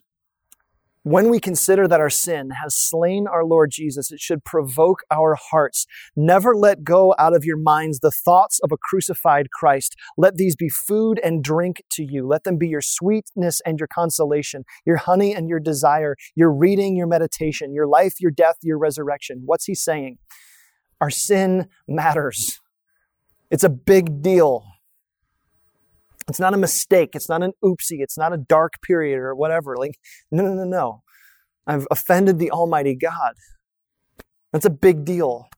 when 1.04 1.28
we 1.28 1.38
consider 1.38 1.86
that 1.86 2.00
our 2.00 2.08
sin 2.08 2.50
has 2.62 2.74
slain 2.74 3.26
our 3.26 3.44
Lord 3.44 3.70
Jesus, 3.70 4.10
it 4.10 4.20
should 4.20 4.42
provoke 4.42 5.02
our 5.10 5.34
hearts. 5.34 5.86
Never 6.16 6.56
let 6.56 6.82
go 6.82 7.14
out 7.18 7.36
of 7.36 7.44
your 7.44 7.58
minds 7.58 8.00
the 8.00 8.10
thoughts 8.10 8.58
of 8.64 8.72
a 8.72 8.78
crucified 8.78 9.50
Christ. 9.50 9.96
Let 10.16 10.36
these 10.36 10.56
be 10.56 10.70
food 10.70 11.20
and 11.22 11.44
drink 11.44 11.82
to 11.92 12.02
you. 12.02 12.26
Let 12.26 12.44
them 12.44 12.56
be 12.56 12.68
your 12.68 12.80
sweetness 12.80 13.60
and 13.66 13.78
your 13.78 13.86
consolation, 13.86 14.64
your 14.86 14.96
honey 14.96 15.34
and 15.34 15.46
your 15.46 15.60
desire, 15.60 16.16
your 16.34 16.50
reading, 16.50 16.96
your 16.96 17.06
meditation, 17.06 17.74
your 17.74 17.86
life, 17.86 18.14
your 18.18 18.30
death, 18.30 18.56
your 18.62 18.78
resurrection. 18.78 19.42
What's 19.44 19.66
he 19.66 19.74
saying? 19.74 20.16
Our 21.02 21.10
sin 21.10 21.68
matters. 21.86 22.60
It's 23.50 23.64
a 23.64 23.68
big 23.68 24.22
deal. 24.22 24.64
It's 26.28 26.40
not 26.40 26.54
a 26.54 26.56
mistake. 26.56 27.10
It's 27.14 27.28
not 27.28 27.42
an 27.42 27.52
oopsie. 27.62 28.00
It's 28.00 28.16
not 28.16 28.32
a 28.32 28.36
dark 28.36 28.74
period 28.82 29.18
or 29.18 29.34
whatever. 29.34 29.76
Like, 29.76 29.98
no, 30.30 30.42
no, 30.42 30.54
no, 30.54 30.64
no. 30.64 31.02
I've 31.66 31.86
offended 31.90 32.38
the 32.38 32.50
Almighty 32.50 32.94
God. 32.94 33.34
That's 34.52 34.66
a 34.66 34.70
big 34.70 35.04
deal. 35.04 35.48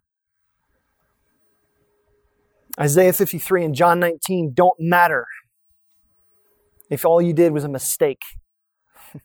Isaiah 2.79 3.13
53 3.13 3.65
and 3.65 3.75
John 3.75 4.01
19 4.01 4.53
don't 4.55 4.79
matter 4.79 5.27
if 6.91 7.05
all 7.05 7.23
you 7.23 7.33
did 7.33 7.53
was 7.53 7.65
a 7.65 7.69
mistake. 7.69 8.23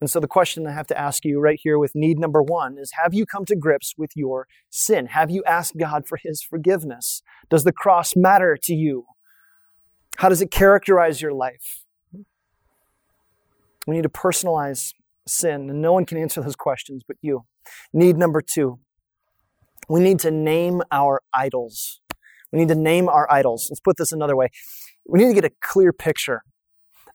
And 0.00 0.10
so 0.10 0.18
the 0.18 0.26
question 0.26 0.66
I 0.66 0.72
have 0.72 0.88
to 0.88 0.98
ask 0.98 1.24
you 1.24 1.38
right 1.38 1.60
here 1.62 1.78
with 1.78 1.92
need 1.94 2.18
number 2.18 2.42
one 2.42 2.76
is 2.76 2.90
Have 3.00 3.14
you 3.14 3.24
come 3.24 3.44
to 3.44 3.54
grips 3.54 3.94
with 3.96 4.10
your 4.16 4.48
sin? 4.68 5.06
Have 5.06 5.30
you 5.30 5.44
asked 5.44 5.76
God 5.78 6.08
for 6.08 6.18
His 6.20 6.42
forgiveness? 6.42 7.22
Does 7.48 7.62
the 7.62 7.70
cross 7.70 8.16
matter 8.16 8.58
to 8.64 8.74
you? 8.74 9.04
How 10.16 10.28
does 10.28 10.40
it 10.40 10.50
characterize 10.50 11.20
your 11.20 11.32
life? 11.32 11.84
We 13.86 13.96
need 13.96 14.02
to 14.02 14.08
personalize 14.08 14.92
sin, 15.26 15.70
and 15.70 15.82
no 15.82 15.92
one 15.92 16.04
can 16.04 16.18
answer 16.18 16.40
those 16.42 16.56
questions 16.56 17.02
but 17.06 17.16
you. 17.20 17.44
Need 17.92 18.16
number 18.16 18.40
two 18.40 18.78
we 19.88 20.00
need 20.00 20.20
to 20.20 20.30
name 20.30 20.82
our 20.90 21.20
idols. 21.34 22.00
We 22.52 22.58
need 22.58 22.68
to 22.68 22.74
name 22.74 23.08
our 23.08 23.30
idols. 23.30 23.68
Let's 23.70 23.80
put 23.80 23.96
this 23.96 24.12
another 24.12 24.36
way. 24.36 24.48
We 25.06 25.18
need 25.18 25.28
to 25.28 25.34
get 25.34 25.44
a 25.44 25.52
clear 25.60 25.92
picture 25.92 26.42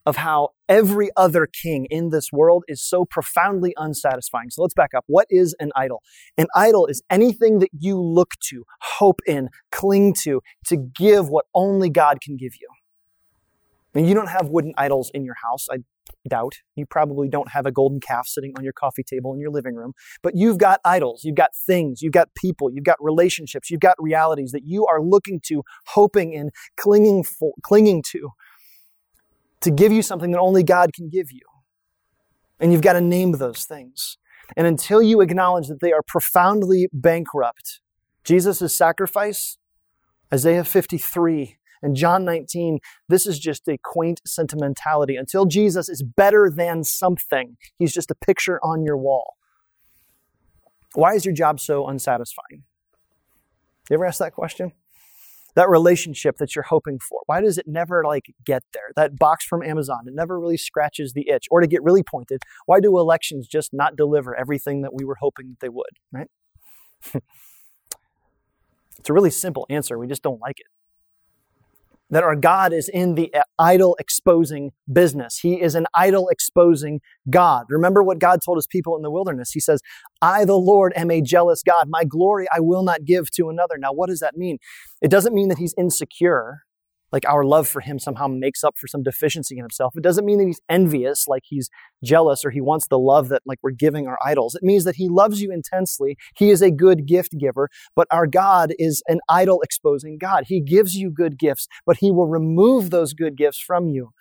of 0.06 0.18
how 0.18 0.50
every 0.70 1.10
other 1.18 1.48
king 1.48 1.86
in 1.90 2.12
this 2.12 2.32
world 2.32 2.64
is 2.68 2.82
so 2.82 3.04
profoundly 3.04 3.74
unsatisfying. 3.78 4.50
So 4.50 4.62
let's 4.62 4.74
back 4.74 4.94
up. 4.96 5.04
What 5.08 5.28
is 5.30 5.56
an 5.60 5.72
idol? 5.76 6.02
An 6.38 6.48
idol 6.56 6.86
is 6.86 7.02
anything 7.10 7.60
that 7.60 7.70
you 7.78 8.02
look 8.02 8.32
to, 8.50 8.64
hope 8.82 9.20
in, 9.28 9.50
cling 9.72 10.14
to, 10.22 10.42
to 10.68 10.78
give 10.78 11.30
what 11.30 11.46
only 11.54 11.90
God 11.90 12.22
can 12.22 12.38
give 12.38 12.54
you. 12.60 12.68
And 13.98 14.08
you 14.08 14.14
don't 14.14 14.30
have 14.30 14.50
wooden 14.50 14.74
idols 14.78 15.10
in 15.16 15.26
your 15.26 15.36
house, 15.50 15.68
I 15.72 15.78
doubt. 16.30 16.54
You 16.76 16.86
probably 16.86 17.28
don't 17.28 17.50
have 17.50 17.66
a 17.66 17.72
golden 17.72 18.00
calf 18.00 18.28
sitting 18.28 18.54
on 18.56 18.64
your 18.64 18.74
coffee 18.74 19.02
table 19.02 19.34
in 19.34 19.40
your 19.40 19.50
living 19.50 19.74
room, 19.74 19.94
but 20.22 20.36
you've 20.36 20.60
got 20.60 20.80
idols, 20.86 21.24
you've 21.24 21.36
got 21.36 21.50
things, 21.66 22.04
you've 22.04 22.14
got 22.14 22.30
people, 22.36 22.70
you've 22.72 22.84
got 22.84 22.98
relationships, 23.00 23.72
you've 23.72 23.80
got 23.80 23.96
realities 23.98 24.52
that 24.52 24.62
you 24.66 24.86
are 24.86 25.02
looking 25.02 25.42
to, 25.48 25.64
hoping 25.88 26.36
and 26.36 26.52
clinging 26.78 27.24
for, 27.24 27.54
clinging 27.64 28.04
to 28.12 28.30
to 29.62 29.72
give 29.72 29.92
you 29.92 30.04
something 30.04 30.30
that 30.30 30.40
only 30.40 30.62
God 30.62 30.94
can 30.94 31.10
give 31.10 31.32
you. 31.32 31.42
And 32.60 32.72
you've 32.72 32.84
got 32.84 32.94
to 32.94 33.02
name 33.02 33.32
those 33.32 33.66
things. 33.66 34.20
And 34.56 34.68
until 34.68 35.02
you 35.02 35.22
acknowledge 35.22 35.68
that 35.70 35.82
they 35.82 35.92
are 35.92 36.04
profoundly 36.08 36.88
bankrupt, 36.94 37.82
Jesus' 38.24 38.78
sacrifice, 38.78 39.58
Isaiah 40.32 40.64
53, 40.64 41.58
and 41.82 41.96
John 41.96 42.26
19, 42.26 42.80
this 43.08 43.26
is 43.26 43.40
just 43.40 43.68
a 43.68 43.78
quaint 43.84 44.22
sentimentality. 44.26 45.16
Until 45.16 45.46
Jesus 45.46 45.90
is 45.90 46.04
better 46.04 46.52
than 46.54 46.84
something, 46.84 47.58
he's 47.78 47.94
just 47.94 48.12
a 48.12 48.16
picture 48.16 48.60
on 48.64 48.84
your 48.84 48.98
wall. 48.98 49.36
Why 50.94 51.14
is 51.14 51.26
your 51.26 51.34
job 51.34 51.60
so 51.60 51.88
unsatisfying? 51.88 52.64
You 53.90 53.96
ever 53.96 54.06
ask 54.06 54.20
that 54.20 54.34
question? 54.34 54.72
That 55.56 55.70
relationship 55.70 56.38
that 56.38 56.56
you're 56.56 56.64
hoping 56.64 57.00
for, 57.00 57.22
why 57.26 57.42
does 57.42 57.58
it 57.58 57.66
never 57.68 58.04
like 58.04 58.26
get 58.46 58.64
there? 58.74 58.92
That 58.96 59.18
box 59.18 59.44
from 59.44 59.64
Amazon, 59.64 60.02
it 60.06 60.14
never 60.14 60.40
really 60.40 60.58
scratches 60.58 61.14
the 61.14 61.30
itch. 61.30 61.48
Or 61.50 61.62
to 61.62 61.68
get 61.68 61.82
really 61.84 62.04
pointed, 62.04 62.44
why 62.68 62.80
do 62.80 63.00
elections 63.00 63.48
just 63.48 63.74
not 63.74 63.96
deliver 63.96 64.36
everything 64.36 64.82
that 64.82 64.94
we 64.94 65.04
were 65.04 65.18
hoping 65.20 65.50
that 65.50 65.60
they 65.60 65.70
would, 65.70 65.98
right? 66.12 66.30
it's 69.00 69.10
a 69.10 69.14
really 69.14 69.32
simple 69.32 69.66
answer. 69.70 69.98
We 69.98 70.06
just 70.06 70.22
don't 70.22 70.42
like 70.42 70.60
it 70.60 70.68
that 72.10 72.24
our 72.24 72.36
God 72.36 72.74
is 72.74 72.90
in 72.90 73.16
the 73.16 73.34
uh, 73.34 73.42
idol 73.60 73.96
exposing 74.00 74.72
business. 74.92 75.40
He 75.40 75.62
is 75.62 75.76
an 75.76 75.86
idol 75.96 76.30
exposing 76.30 77.02
God. 77.30 77.66
Remember 77.70 78.04
what 78.04 78.20
God 78.20 78.42
told 78.44 78.58
his 78.58 78.68
people 78.68 78.96
in 78.96 79.02
the 79.02 79.12
wilderness. 79.12 79.52
He 79.52 79.60
says, 79.60 79.82
I, 80.22 80.46
the 80.46 80.56
Lord, 80.56 80.94
am 80.96 81.12
a 81.12 81.22
jealous 81.22 81.64
God. 81.64 81.88
My 81.90 82.04
glory 82.04 82.48
I 82.56 82.60
will 82.60 82.84
not 82.84 83.06
give 83.06 83.30
to 83.32 83.50
another. 83.50 83.78
Now, 83.78 83.94
what 83.94 84.10
does 84.10 84.20
that 84.20 84.38
mean? 84.38 84.58
It 85.02 85.12
doesn't 85.12 85.34
mean 85.34 85.50
that 85.50 85.58
he's 85.58 85.74
insecure 85.78 86.64
like 87.12 87.28
our 87.28 87.44
love 87.44 87.68
for 87.68 87.82
him 87.82 88.00
somehow 88.00 88.28
makes 88.28 88.64
up 88.64 88.76
for 88.78 88.88
some 88.88 89.04
deficiency 89.04 89.58
in 89.58 89.64
himself. 89.64 89.94
It 89.96 90.04
doesn't 90.04 90.26
mean 90.26 90.40
that 90.40 90.48
he's 90.48 90.62
envious, 90.70 91.28
like 91.28 91.44
he's 91.46 91.70
jealous 92.04 92.44
or 92.44 92.50
he 92.50 92.62
wants 92.62 92.88
the 92.88 93.00
love 93.00 93.30
that 93.30 93.42
like 93.46 93.60
we're 93.62 93.72
giving 93.72 94.08
our 94.08 94.18
idols. 94.26 94.56
It 94.56 94.64
means 94.64 94.84
that 94.84 94.96
he 94.96 95.08
loves 95.10 95.42
you 95.42 95.52
intensely. 95.52 96.18
He 96.36 96.50
is 96.50 96.62
a 96.62 96.72
good 96.72 97.06
gift 97.08 97.38
giver, 97.38 97.70
but 97.96 98.08
our 98.12 98.28
God 98.28 98.74
is 98.78 99.02
an 99.08 99.20
idol 99.30 99.62
exposing 99.62 100.18
God. 100.18 100.46
He 100.48 100.62
gives 100.62 100.96
you 100.96 101.10
good 101.10 101.40
gifts, 101.40 101.68
but 101.86 101.98
he 101.98 102.12
will 102.12 102.28
remove 102.28 102.90
those 102.90 103.14
good 103.14 103.38
gifts 103.38 103.60
from 103.60 103.88
you. 103.88 104.12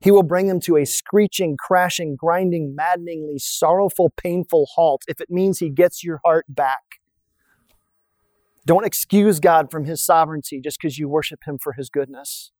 He 0.00 0.10
will 0.10 0.22
bring 0.22 0.46
them 0.46 0.60
to 0.60 0.76
a 0.76 0.86
screeching, 0.86 1.56
crashing, 1.58 2.16
grinding, 2.16 2.74
maddeningly 2.74 3.38
sorrowful, 3.38 4.10
painful 4.16 4.66
halt 4.74 5.02
if 5.08 5.20
it 5.20 5.28
means 5.30 5.58
he 5.58 5.68
gets 5.68 6.02
your 6.02 6.20
heart 6.24 6.46
back. 6.48 6.99
Don't 8.66 8.84
excuse 8.84 9.40
God 9.40 9.70
from 9.70 9.84
his 9.84 10.04
sovereignty 10.04 10.60
just 10.60 10.78
because 10.80 10.98
you 10.98 11.08
worship 11.08 11.40
him 11.46 11.58
for 11.58 11.72
his 11.72 11.88
goodness. 11.88 12.52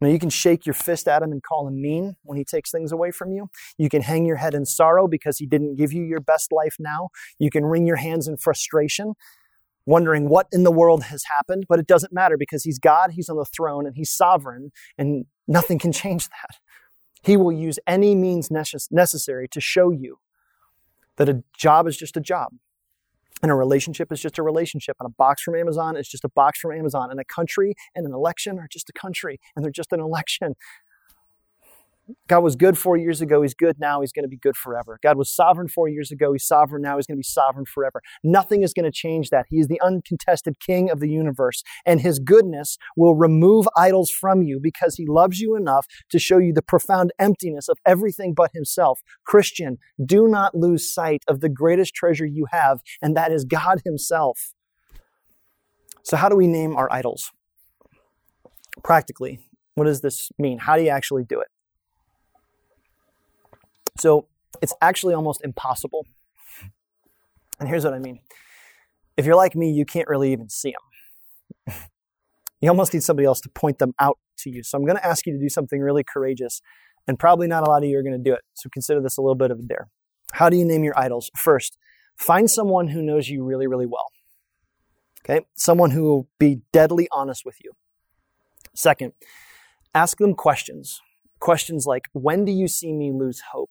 Now, 0.00 0.08
you 0.08 0.18
can 0.18 0.28
shake 0.30 0.66
your 0.66 0.74
fist 0.74 1.06
at 1.06 1.22
him 1.22 1.30
and 1.30 1.42
call 1.42 1.68
him 1.68 1.80
mean 1.80 2.16
when 2.24 2.36
he 2.36 2.44
takes 2.44 2.70
things 2.70 2.90
away 2.90 3.12
from 3.12 3.32
you. 3.32 3.48
You 3.78 3.88
can 3.88 4.02
hang 4.02 4.26
your 4.26 4.36
head 4.36 4.52
in 4.52 4.66
sorrow 4.66 5.06
because 5.06 5.38
he 5.38 5.46
didn't 5.46 5.76
give 5.76 5.92
you 5.92 6.02
your 6.02 6.20
best 6.20 6.50
life 6.52 6.76
now. 6.78 7.10
You 7.38 7.48
can 7.48 7.64
wring 7.64 7.86
your 7.86 7.96
hands 7.96 8.26
in 8.26 8.36
frustration, 8.36 9.14
wondering 9.86 10.28
what 10.28 10.48
in 10.52 10.64
the 10.64 10.72
world 10.72 11.04
has 11.04 11.24
happened, 11.34 11.66
but 11.68 11.78
it 11.78 11.86
doesn't 11.86 12.12
matter 12.12 12.36
because 12.36 12.64
he's 12.64 12.80
God, 12.80 13.12
he's 13.12 13.28
on 13.28 13.36
the 13.36 13.44
throne, 13.44 13.86
and 13.86 13.94
he's 13.96 14.10
sovereign, 14.10 14.72
and 14.98 15.26
nothing 15.46 15.78
can 15.78 15.92
change 15.92 16.28
that. 16.28 16.58
He 17.22 17.36
will 17.36 17.52
use 17.52 17.78
any 17.86 18.14
means 18.14 18.50
necessary 18.50 19.48
to 19.48 19.60
show 19.60 19.90
you 19.90 20.18
that 21.16 21.28
a 21.28 21.44
job 21.56 21.86
is 21.86 21.96
just 21.96 22.16
a 22.16 22.20
job 22.20 22.52
and 23.42 23.50
a 23.50 23.54
relationship 23.54 24.10
is 24.12 24.20
just 24.20 24.38
a 24.38 24.42
relationship. 24.42 24.96
And 25.00 25.06
a 25.06 25.14
box 25.16 25.42
from 25.42 25.54
Amazon 25.54 25.96
is 25.96 26.08
just 26.08 26.24
a 26.24 26.28
box 26.28 26.58
from 26.60 26.72
Amazon. 26.72 27.10
And 27.10 27.20
a 27.20 27.24
country 27.24 27.74
and 27.94 28.06
an 28.06 28.14
election 28.14 28.58
are 28.58 28.68
just 28.70 28.88
a 28.88 28.92
country 28.92 29.38
and 29.54 29.64
they're 29.64 29.72
just 29.72 29.92
an 29.92 30.00
election. 30.00 30.54
God 32.28 32.40
was 32.40 32.54
good 32.54 32.76
four 32.76 32.96
years 32.96 33.20
ago. 33.20 33.42
He's 33.42 33.54
good 33.54 33.76
now. 33.78 34.00
He's 34.00 34.12
going 34.12 34.24
to 34.24 34.28
be 34.28 34.36
good 34.36 34.56
forever. 34.56 34.98
God 35.02 35.16
was 35.16 35.34
sovereign 35.34 35.68
four 35.68 35.88
years 35.88 36.10
ago. 36.10 36.32
He's 36.32 36.46
sovereign 36.46 36.82
now. 36.82 36.96
He's 36.96 37.06
going 37.06 37.16
to 37.16 37.20
be 37.20 37.22
sovereign 37.22 37.64
forever. 37.64 38.02
Nothing 38.22 38.62
is 38.62 38.74
going 38.74 38.84
to 38.84 38.92
change 38.92 39.30
that. 39.30 39.46
He 39.48 39.58
is 39.58 39.68
the 39.68 39.80
uncontested 39.80 40.60
king 40.60 40.90
of 40.90 41.00
the 41.00 41.08
universe. 41.08 41.62
And 41.86 42.00
his 42.00 42.18
goodness 42.18 42.76
will 42.96 43.14
remove 43.14 43.66
idols 43.76 44.10
from 44.10 44.42
you 44.42 44.60
because 44.62 44.96
he 44.96 45.06
loves 45.06 45.40
you 45.40 45.56
enough 45.56 45.86
to 46.10 46.18
show 46.18 46.38
you 46.38 46.52
the 46.52 46.62
profound 46.62 47.12
emptiness 47.18 47.68
of 47.68 47.78
everything 47.86 48.34
but 48.34 48.50
himself. 48.52 49.00
Christian, 49.24 49.78
do 50.04 50.28
not 50.28 50.54
lose 50.54 50.92
sight 50.92 51.22
of 51.26 51.40
the 51.40 51.48
greatest 51.48 51.94
treasure 51.94 52.26
you 52.26 52.46
have, 52.50 52.80
and 53.00 53.16
that 53.16 53.32
is 53.32 53.44
God 53.44 53.80
himself. 53.84 54.52
So, 56.02 56.16
how 56.18 56.28
do 56.28 56.36
we 56.36 56.46
name 56.46 56.76
our 56.76 56.92
idols? 56.92 57.32
Practically, 58.82 59.40
what 59.74 59.84
does 59.84 60.02
this 60.02 60.30
mean? 60.38 60.58
How 60.58 60.76
do 60.76 60.82
you 60.82 60.90
actually 60.90 61.24
do 61.24 61.40
it? 61.40 61.48
So 63.98 64.26
it's 64.62 64.74
actually 64.80 65.14
almost 65.14 65.42
impossible. 65.44 66.06
And 67.60 67.68
here's 67.68 67.84
what 67.84 67.94
I 67.94 67.98
mean. 67.98 68.20
If 69.16 69.26
you're 69.26 69.36
like 69.36 69.54
me, 69.54 69.70
you 69.70 69.84
can't 69.84 70.08
really 70.08 70.32
even 70.32 70.48
see 70.48 70.74
them. 71.66 71.76
you 72.60 72.68
almost 72.68 72.92
need 72.92 73.02
somebody 73.02 73.26
else 73.26 73.40
to 73.42 73.48
point 73.48 73.78
them 73.78 73.94
out 74.00 74.18
to 74.38 74.50
you. 74.50 74.62
So 74.62 74.76
I'm 74.76 74.84
going 74.84 74.96
to 74.96 75.06
ask 75.06 75.26
you 75.26 75.32
to 75.32 75.38
do 75.38 75.48
something 75.48 75.80
really 75.80 76.02
courageous, 76.02 76.60
and 77.06 77.18
probably 77.18 77.46
not 77.46 77.66
a 77.66 77.70
lot 77.70 77.82
of 77.82 77.88
you 77.88 77.98
are 77.98 78.02
going 78.02 78.16
to 78.16 78.30
do 78.30 78.34
it. 78.34 78.40
So 78.54 78.68
consider 78.72 79.00
this 79.00 79.16
a 79.16 79.20
little 79.22 79.34
bit 79.34 79.50
of 79.50 79.58
a 79.58 79.62
dare. 79.62 79.88
How 80.32 80.48
do 80.48 80.56
you 80.56 80.64
name 80.64 80.82
your 80.82 80.98
idols? 80.98 81.30
First, 81.36 81.78
find 82.16 82.50
someone 82.50 82.88
who 82.88 83.02
knows 83.02 83.28
you 83.28 83.44
really, 83.44 83.66
really 83.66 83.86
well. 83.86 84.06
Okay? 85.24 85.46
Someone 85.54 85.92
who 85.92 86.02
will 86.04 86.28
be 86.38 86.62
deadly 86.72 87.08
honest 87.12 87.44
with 87.44 87.56
you. 87.62 87.72
Second, 88.74 89.12
ask 89.94 90.18
them 90.18 90.34
questions. 90.34 91.00
Questions 91.38 91.86
like, 91.86 92.08
when 92.12 92.44
do 92.44 92.52
you 92.52 92.66
see 92.66 92.92
me 92.92 93.12
lose 93.12 93.42
hope? 93.52 93.70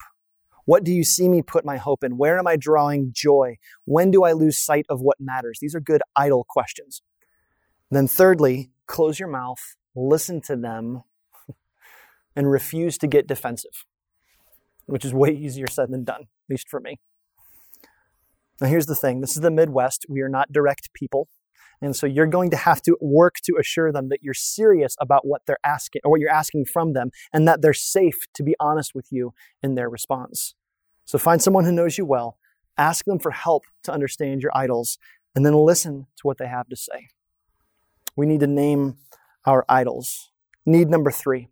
What 0.66 0.84
do 0.84 0.92
you 0.92 1.04
see 1.04 1.28
me 1.28 1.42
put 1.42 1.66
my 1.66 1.78
hope 1.78 2.04
in? 2.04 2.18
Where 2.18 2.38
am 2.38 2.48
I 2.48 2.56
drawing 2.56 3.12
joy? 3.14 3.58
When 3.86 4.12
do 4.12 4.24
I 4.24 4.32
lose 4.32 4.58
sight 4.58 4.86
of 4.90 5.02
what 5.02 5.18
matters? 5.20 5.60
These 5.62 5.76
are 5.76 5.80
good 5.80 6.02
idol 6.16 6.46
questions. 6.48 7.02
then, 7.92 8.08
thirdly, 8.08 8.72
close 8.88 9.20
your 9.20 9.30
mouth, 9.30 9.76
listen 9.96 10.42
to 10.42 10.56
them, 10.56 11.04
and 12.36 12.50
refuse 12.50 12.98
to 13.00 13.08
get 13.08 13.28
defensive, 13.28 13.86
which 14.86 15.06
is 15.06 15.14
way 15.14 15.30
easier 15.30 15.68
said 15.68 15.92
than 15.92 16.04
done, 16.04 16.22
at 16.22 16.50
least 16.50 16.70
for 16.70 16.80
me. 16.80 17.00
Now, 18.60 18.68
here's 18.68 18.86
the 18.86 18.96
thing 18.96 19.22
this 19.22 19.36
is 19.36 19.42
the 19.42 19.52
Midwest. 19.52 20.06
We 20.08 20.22
are 20.22 20.30
not 20.30 20.52
direct 20.52 20.94
people. 20.94 21.28
And 21.84 21.98
so 21.98 22.08
you're 22.08 22.28
going 22.28 22.50
to 22.52 22.56
have 22.56 22.82
to 22.84 22.98
work 23.02 23.36
to 23.44 23.58
assure 23.60 23.92
them 23.92 24.08
that 24.08 24.24
you're 24.24 24.34
serious 24.34 24.96
about 25.02 25.28
what 25.28 25.42
they're 25.46 25.58
asking 25.66 26.02
or 26.06 26.12
what 26.12 26.22
you're 26.22 26.30
asking 26.30 26.64
from 26.64 26.94
them 26.94 27.12
and 27.34 27.46
that 27.46 27.62
they're 27.62 27.74
safe 27.74 28.26
to 28.36 28.44
be 28.44 28.56
honest 28.58 28.96
with 28.96 29.12
you 29.12 29.34
in 29.62 29.76
their 29.76 29.90
response. 29.90 30.56
So 31.04 31.18
find 31.18 31.42
someone 31.42 31.66
who 31.66 31.74
knows 31.74 31.98
you 31.98 32.06
well, 32.06 32.38
ask 32.78 33.04
them 33.04 33.20
for 33.20 33.32
help 33.32 33.66
to 33.84 33.92
understand 33.92 34.42
your 34.42 34.56
idols, 34.56 34.98
and 35.36 35.46
then 35.46 35.54
listen 35.54 36.08
to 36.16 36.22
what 36.26 36.38
they 36.38 36.48
have 36.48 36.70
to 36.70 36.78
say. 36.78 37.10
We 38.16 38.28
need 38.28 38.40
to 38.40 38.48
name 38.48 38.96
our 39.46 39.66
idols. 39.68 40.32
Need 40.66 40.88
number 40.88 41.12
three. 41.12 41.50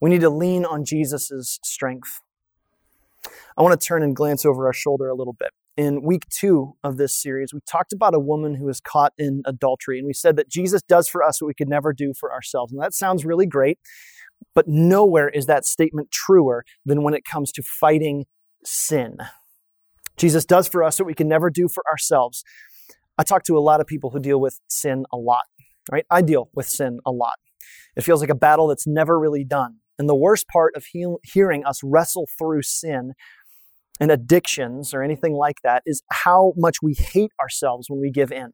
We 0.00 0.10
need 0.10 0.20
to 0.20 0.30
lean 0.30 0.64
on 0.64 0.84
Jesus' 0.84 1.58
strength. 1.64 2.20
I 3.56 3.62
want 3.62 3.80
to 3.80 3.84
turn 3.84 4.04
and 4.04 4.14
glance 4.14 4.46
over 4.46 4.66
our 4.66 4.72
shoulder 4.72 5.08
a 5.08 5.14
little 5.14 5.32
bit 5.32 5.50
in 5.76 6.02
week 6.02 6.26
two 6.30 6.74
of 6.82 6.96
this 6.96 7.14
series, 7.14 7.52
we 7.52 7.60
talked 7.70 7.92
about 7.92 8.14
a 8.14 8.18
woman 8.18 8.54
who 8.54 8.64
was 8.64 8.80
caught 8.80 9.12
in 9.18 9.42
adultery. 9.44 9.98
And 9.98 10.06
we 10.06 10.14
said 10.14 10.36
that 10.36 10.48
Jesus 10.48 10.82
does 10.82 11.08
for 11.08 11.22
us 11.22 11.40
what 11.40 11.48
we 11.48 11.54
could 11.54 11.68
never 11.68 11.92
do 11.92 12.12
for 12.18 12.32
ourselves. 12.32 12.72
And 12.72 12.80
that 12.80 12.94
sounds 12.94 13.24
really 13.24 13.46
great, 13.46 13.78
but 14.54 14.66
nowhere 14.66 15.28
is 15.28 15.46
that 15.46 15.66
statement 15.66 16.10
truer 16.10 16.64
than 16.84 17.02
when 17.02 17.14
it 17.14 17.24
comes 17.24 17.52
to 17.52 17.62
fighting 17.62 18.24
sin. 18.64 19.18
Jesus 20.16 20.46
does 20.46 20.66
for 20.66 20.82
us 20.82 20.98
what 20.98 21.06
we 21.06 21.14
can 21.14 21.28
never 21.28 21.50
do 21.50 21.68
for 21.68 21.84
ourselves. 21.90 22.42
I 23.18 23.22
talk 23.22 23.44
to 23.44 23.58
a 23.58 23.60
lot 23.60 23.80
of 23.80 23.86
people 23.86 24.10
who 24.10 24.20
deal 24.20 24.40
with 24.40 24.60
sin 24.68 25.04
a 25.12 25.16
lot, 25.16 25.44
right? 25.90 26.06
I 26.10 26.22
deal 26.22 26.48
with 26.54 26.68
sin 26.68 27.00
a 27.04 27.10
lot. 27.10 27.34
It 27.96 28.02
feels 28.02 28.20
like 28.20 28.30
a 28.30 28.34
battle 28.34 28.66
that's 28.68 28.86
never 28.86 29.18
really 29.18 29.44
done. 29.44 29.76
And 29.98 30.08
the 30.08 30.14
worst 30.14 30.46
part 30.48 30.74
of 30.76 30.86
he- 30.86 31.16
hearing 31.22 31.64
us 31.64 31.80
wrestle 31.82 32.28
through 32.38 32.62
sin 32.62 33.12
and 34.00 34.10
addictions 34.10 34.92
or 34.92 35.02
anything 35.02 35.32
like 35.32 35.56
that 35.62 35.82
is 35.86 36.02
how 36.10 36.52
much 36.56 36.82
we 36.82 36.94
hate 36.94 37.32
ourselves 37.40 37.88
when 37.88 38.00
we 38.00 38.10
give 38.10 38.32
in. 38.32 38.52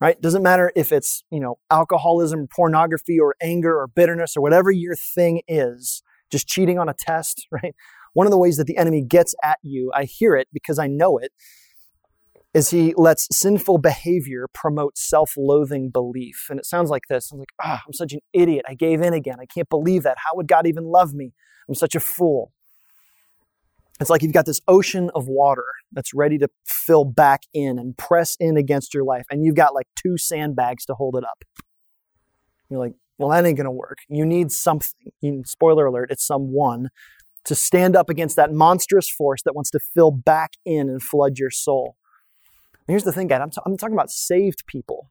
Right? 0.00 0.20
Doesn't 0.20 0.42
matter 0.42 0.72
if 0.74 0.92
it's, 0.92 1.24
you 1.30 1.40
know, 1.40 1.58
alcoholism, 1.70 2.48
pornography, 2.54 3.18
or 3.18 3.36
anger, 3.40 3.78
or 3.78 3.86
bitterness, 3.86 4.36
or 4.36 4.42
whatever 4.42 4.70
your 4.70 4.96
thing 4.96 5.42
is, 5.46 6.02
just 6.30 6.48
cheating 6.48 6.78
on 6.78 6.88
a 6.88 6.94
test, 6.94 7.46
right? 7.50 7.74
One 8.12 8.26
of 8.26 8.30
the 8.30 8.38
ways 8.38 8.56
that 8.56 8.66
the 8.66 8.76
enemy 8.76 9.02
gets 9.02 9.34
at 9.42 9.58
you, 9.62 9.90
I 9.94 10.04
hear 10.04 10.36
it 10.36 10.48
because 10.52 10.78
I 10.78 10.86
know 10.86 11.18
it, 11.18 11.32
is 12.54 12.70
he 12.70 12.94
lets 12.96 13.26
sinful 13.36 13.78
behavior 13.78 14.46
promote 14.52 14.96
self-loathing 14.96 15.90
belief. 15.90 16.46
And 16.48 16.58
it 16.58 16.66
sounds 16.66 16.88
like 16.88 17.02
this. 17.08 17.32
I'm 17.32 17.40
like, 17.40 17.52
ah, 17.60 17.82
I'm 17.84 17.92
such 17.92 18.12
an 18.12 18.20
idiot. 18.32 18.64
I 18.68 18.74
gave 18.74 19.02
in 19.02 19.12
again. 19.12 19.36
I 19.40 19.46
can't 19.46 19.68
believe 19.68 20.04
that. 20.04 20.18
How 20.18 20.36
would 20.36 20.46
God 20.46 20.66
even 20.66 20.84
love 20.84 21.12
me? 21.12 21.32
I'm 21.68 21.74
such 21.74 21.96
a 21.96 22.00
fool. 22.00 22.52
It's 24.00 24.10
like 24.10 24.22
you've 24.22 24.32
got 24.32 24.46
this 24.46 24.60
ocean 24.66 25.10
of 25.14 25.28
water 25.28 25.66
that's 25.92 26.12
ready 26.12 26.36
to 26.38 26.48
fill 26.66 27.04
back 27.04 27.42
in 27.54 27.78
and 27.78 27.96
press 27.96 28.36
in 28.40 28.56
against 28.56 28.92
your 28.92 29.04
life, 29.04 29.24
and 29.30 29.44
you've 29.44 29.54
got 29.54 29.74
like 29.74 29.86
two 29.94 30.18
sandbags 30.18 30.84
to 30.86 30.94
hold 30.94 31.16
it 31.16 31.24
up. 31.24 31.44
You're 32.68 32.80
like, 32.80 32.94
well, 33.18 33.28
that 33.28 33.46
ain't 33.46 33.58
to 33.58 33.70
work. 33.70 33.98
You 34.08 34.26
need 34.26 34.50
something. 34.50 35.12
You, 35.20 35.42
spoiler 35.46 35.86
alert, 35.86 36.10
it's 36.10 36.26
someone 36.26 36.90
to 37.44 37.54
stand 37.54 37.94
up 37.94 38.10
against 38.10 38.36
that 38.36 38.52
monstrous 38.52 39.08
force 39.08 39.42
that 39.42 39.54
wants 39.54 39.70
to 39.70 39.78
fill 39.78 40.10
back 40.10 40.54
in 40.64 40.88
and 40.88 41.02
flood 41.02 41.38
your 41.38 41.50
soul. 41.50 41.96
And 42.86 42.92
here's 42.92 43.04
the 43.04 43.12
thing, 43.12 43.28
guys 43.28 43.40
I'm, 43.42 43.50
t- 43.50 43.60
I'm 43.64 43.76
talking 43.76 43.94
about 43.94 44.10
saved 44.10 44.66
people. 44.66 45.10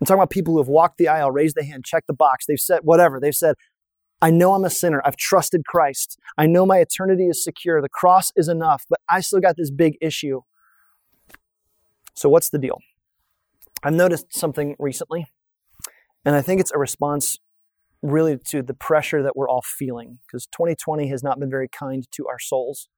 I'm 0.00 0.06
talking 0.06 0.18
about 0.18 0.30
people 0.30 0.54
who 0.54 0.58
have 0.58 0.68
walked 0.68 0.98
the 0.98 1.06
aisle, 1.06 1.30
raised 1.30 1.56
the 1.56 1.64
hand, 1.64 1.84
checked 1.84 2.08
the 2.08 2.12
box. 2.12 2.44
They've 2.44 2.58
said 2.58 2.80
whatever. 2.82 3.20
They've 3.20 3.34
said, 3.34 3.54
I 4.22 4.30
know 4.30 4.54
I'm 4.54 4.64
a 4.64 4.70
sinner. 4.70 5.02
I've 5.04 5.16
trusted 5.16 5.66
Christ. 5.66 6.16
I 6.38 6.46
know 6.46 6.64
my 6.64 6.78
eternity 6.78 7.26
is 7.26 7.42
secure. 7.42 7.82
The 7.82 7.88
cross 7.88 8.30
is 8.36 8.48
enough, 8.48 8.84
but 8.88 9.00
I 9.10 9.20
still 9.20 9.40
got 9.40 9.56
this 9.56 9.72
big 9.72 9.98
issue. 10.00 10.42
So, 12.14 12.28
what's 12.28 12.48
the 12.48 12.58
deal? 12.58 12.78
I've 13.82 13.94
noticed 13.94 14.32
something 14.32 14.76
recently, 14.78 15.26
and 16.24 16.36
I 16.36 16.40
think 16.40 16.60
it's 16.60 16.70
a 16.70 16.78
response 16.78 17.40
really 18.00 18.38
to 18.46 18.62
the 18.62 18.74
pressure 18.74 19.22
that 19.24 19.36
we're 19.36 19.48
all 19.48 19.62
feeling 19.62 20.18
because 20.26 20.46
2020 20.46 21.08
has 21.08 21.24
not 21.24 21.40
been 21.40 21.50
very 21.50 21.68
kind 21.68 22.06
to 22.12 22.28
our 22.28 22.38
souls. 22.38 22.88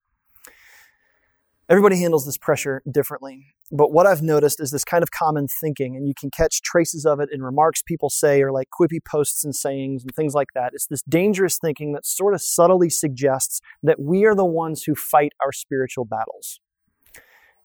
Everybody 1.68 1.98
handles 1.98 2.27
this 2.27 2.37
pressure 2.37 2.83
differently. 2.90 3.46
But 3.72 3.90
what 3.90 4.07
I've 4.07 4.20
noticed 4.20 4.61
is 4.61 4.70
this 4.70 4.85
kind 4.85 5.03
of 5.03 5.11
common 5.11 5.48
thinking, 5.48 5.96
and 5.96 6.07
you 6.07 6.12
can 6.18 6.31
catch 6.31 6.61
traces 6.61 7.07
of 7.07 7.20
it 7.20 7.31
in 7.33 7.42
remarks 7.42 7.81
people 7.81 8.11
say 8.11 8.42
or 8.42 8.53
like 8.53 8.68
quippy 8.79 9.03
posts 9.03 9.44
and 9.44 9.57
sayings 9.57 10.03
and 10.03 10.14
things 10.14 10.35
like 10.35 10.48
that. 10.55 10.72
It's 10.74 10.87
this 10.87 11.03
dangerous 11.03 11.59
thinking 11.59 11.92
that 11.92 12.05
sort 12.05 12.35
of 12.35 12.42
subtly 12.42 12.90
suggests 12.90 13.61
that 13.83 13.98
we 13.98 14.27
are 14.27 14.35
the 14.35 14.44
ones 14.44 14.85
who 14.85 14.94
fight 14.94 15.33
our 15.42 15.53
spiritual 15.53 16.05
battles. 16.05 16.61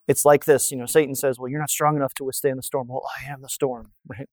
It's 0.07 0.23
like 0.23 0.45
this, 0.45 0.71
you 0.71 0.77
know, 0.77 0.85
Satan 0.85 1.13
says, 1.13 1.37
Well, 1.37 1.49
you're 1.49 1.59
not 1.59 1.69
strong 1.69 1.97
enough 1.97 2.13
to 2.15 2.23
withstand 2.23 2.57
the 2.57 2.63
storm. 2.63 2.87
Well, 2.87 3.03
I 3.19 3.29
am 3.29 3.41
the 3.41 3.49
storm, 3.49 3.91
right? 4.07 4.29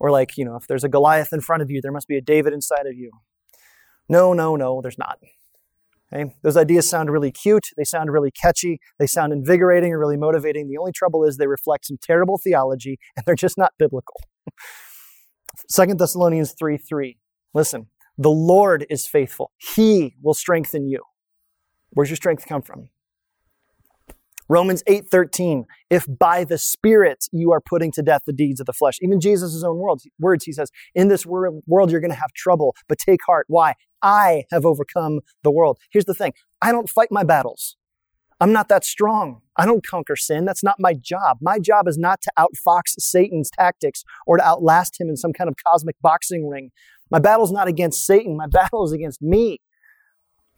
Or 0.00 0.10
like, 0.10 0.36
you 0.36 0.44
know, 0.44 0.56
if 0.56 0.66
there's 0.66 0.84
a 0.84 0.88
Goliath 0.88 1.32
in 1.32 1.40
front 1.40 1.62
of 1.62 1.70
you, 1.70 1.80
there 1.80 1.92
must 1.92 2.08
be 2.08 2.16
a 2.16 2.20
David 2.20 2.52
inside 2.52 2.86
of 2.86 2.94
you. 2.94 3.12
No, 4.08 4.32
no, 4.32 4.56
no, 4.56 4.80
there's 4.82 4.98
not. 4.98 5.18
Okay? 6.12 6.34
Those 6.42 6.56
ideas 6.56 6.88
sound 6.88 7.10
really 7.10 7.30
cute, 7.30 7.68
they 7.76 7.84
sound 7.84 8.10
really 8.10 8.30
catchy, 8.30 8.80
they 8.98 9.06
sound 9.06 9.32
invigorating 9.32 9.92
or 9.92 9.98
really 9.98 10.16
motivating. 10.16 10.68
The 10.68 10.78
only 10.78 10.92
trouble 10.92 11.24
is 11.24 11.36
they 11.36 11.46
reflect 11.46 11.86
some 11.86 11.98
terrible 12.02 12.38
theology 12.38 12.98
and 13.16 13.24
they're 13.26 13.34
just 13.34 13.58
not 13.58 13.72
biblical. 13.78 14.20
2 15.74 15.94
Thessalonians 15.94 16.52
3 16.58 16.78
3. 16.78 17.18
Listen, 17.54 17.88
the 18.16 18.30
Lord 18.30 18.86
is 18.88 19.06
faithful. 19.06 19.52
He 19.58 20.16
will 20.22 20.34
strengthen 20.34 20.88
you. 20.88 21.02
Where's 21.90 22.10
your 22.10 22.16
strength 22.16 22.46
come 22.46 22.62
from? 22.62 22.90
Romans 24.48 24.82
8:13, 24.86 25.64
if 25.90 26.06
by 26.08 26.44
the 26.44 26.58
Spirit 26.58 27.26
you 27.32 27.52
are 27.52 27.60
putting 27.60 27.92
to 27.92 28.02
death 28.02 28.22
the 28.26 28.32
deeds 28.32 28.60
of 28.60 28.66
the 28.66 28.72
flesh. 28.72 28.98
Even 29.02 29.20
Jesus' 29.20 29.62
own 29.62 29.78
words, 30.18 30.44
he 30.44 30.52
says, 30.52 30.70
in 30.94 31.08
this 31.08 31.26
world 31.26 31.90
you're 31.90 32.00
going 32.00 32.10
to 32.10 32.16
have 32.16 32.32
trouble, 32.32 32.74
but 32.88 32.98
take 32.98 33.20
heart. 33.26 33.46
Why? 33.48 33.74
I 34.02 34.44
have 34.50 34.64
overcome 34.64 35.20
the 35.42 35.50
world. 35.50 35.78
Here's 35.90 36.04
the 36.04 36.14
thing. 36.14 36.32
I 36.62 36.72
don't 36.72 36.88
fight 36.88 37.08
my 37.10 37.24
battles. 37.24 37.76
I'm 38.40 38.52
not 38.52 38.68
that 38.68 38.84
strong. 38.84 39.40
I 39.56 39.66
don't 39.66 39.84
conquer 39.84 40.14
sin. 40.14 40.44
That's 40.44 40.62
not 40.62 40.76
my 40.78 40.94
job. 40.94 41.38
My 41.40 41.58
job 41.58 41.88
is 41.88 41.98
not 41.98 42.20
to 42.22 42.30
outfox 42.38 42.94
Satan's 42.98 43.50
tactics 43.50 44.04
or 44.26 44.36
to 44.36 44.46
outlast 44.46 45.00
him 45.00 45.08
in 45.08 45.16
some 45.16 45.32
kind 45.32 45.48
of 45.48 45.56
cosmic 45.66 45.96
boxing 46.00 46.48
ring. 46.48 46.70
My 47.10 47.18
battle's 47.18 47.50
not 47.50 47.66
against 47.66 48.06
Satan. 48.06 48.36
My 48.36 48.46
battle 48.50 48.84
is 48.84 48.92
against 48.92 49.20
me. 49.20 49.60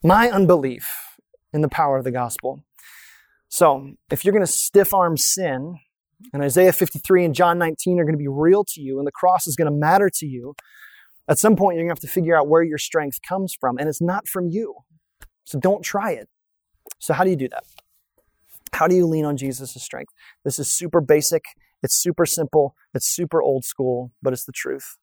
My 0.04 0.30
unbelief 0.30 1.16
in 1.52 1.62
the 1.62 1.68
power 1.68 1.96
of 1.96 2.04
the 2.04 2.10
gospel. 2.10 2.62
So, 3.50 3.90
if 4.12 4.24
you're 4.24 4.32
going 4.32 4.46
to 4.46 4.50
stiff 4.50 4.94
arm 4.94 5.16
sin, 5.16 5.80
and 6.32 6.40
Isaiah 6.40 6.72
53 6.72 7.24
and 7.24 7.34
John 7.34 7.58
19 7.58 7.98
are 7.98 8.04
going 8.04 8.14
to 8.14 8.18
be 8.18 8.28
real 8.28 8.62
to 8.64 8.80
you, 8.80 8.98
and 8.98 9.06
the 9.06 9.12
cross 9.12 9.48
is 9.48 9.56
going 9.56 9.70
to 9.70 9.76
matter 9.76 10.08
to 10.08 10.26
you, 10.26 10.54
at 11.28 11.36
some 11.36 11.56
point 11.56 11.74
you're 11.74 11.82
going 11.82 11.96
to 11.96 12.00
have 12.00 12.08
to 12.08 12.14
figure 12.14 12.38
out 12.38 12.46
where 12.46 12.62
your 12.62 12.78
strength 12.78 13.20
comes 13.22 13.52
from, 13.52 13.76
and 13.76 13.88
it's 13.88 14.00
not 14.00 14.28
from 14.28 14.48
you. 14.48 14.76
So, 15.44 15.58
don't 15.58 15.82
try 15.82 16.12
it. 16.12 16.28
So, 17.00 17.12
how 17.12 17.24
do 17.24 17.30
you 17.30 17.36
do 17.36 17.48
that? 17.48 17.64
How 18.72 18.86
do 18.86 18.94
you 18.94 19.04
lean 19.04 19.24
on 19.24 19.36
Jesus' 19.36 19.74
strength? 19.82 20.12
This 20.44 20.60
is 20.60 20.70
super 20.70 21.00
basic, 21.00 21.44
it's 21.82 21.96
super 21.96 22.26
simple, 22.26 22.76
it's 22.94 23.06
super 23.06 23.42
old 23.42 23.64
school, 23.64 24.12
but 24.22 24.32
it's 24.32 24.44
the 24.44 24.52
truth. 24.52 24.96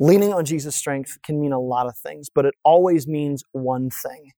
Leaning 0.00 0.34
on 0.34 0.44
Jesus' 0.44 0.74
strength 0.74 1.18
can 1.24 1.40
mean 1.40 1.52
a 1.52 1.60
lot 1.60 1.86
of 1.86 1.96
things, 1.96 2.28
but 2.34 2.44
it 2.44 2.54
always 2.64 3.06
means 3.06 3.44
one 3.52 3.90
thing 3.90 4.32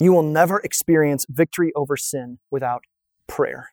you 0.00 0.12
will 0.12 0.22
never 0.22 0.60
experience 0.60 1.26
victory 1.28 1.72
over 1.74 1.96
sin 1.96 2.38
without 2.50 2.84
prayer. 3.26 3.70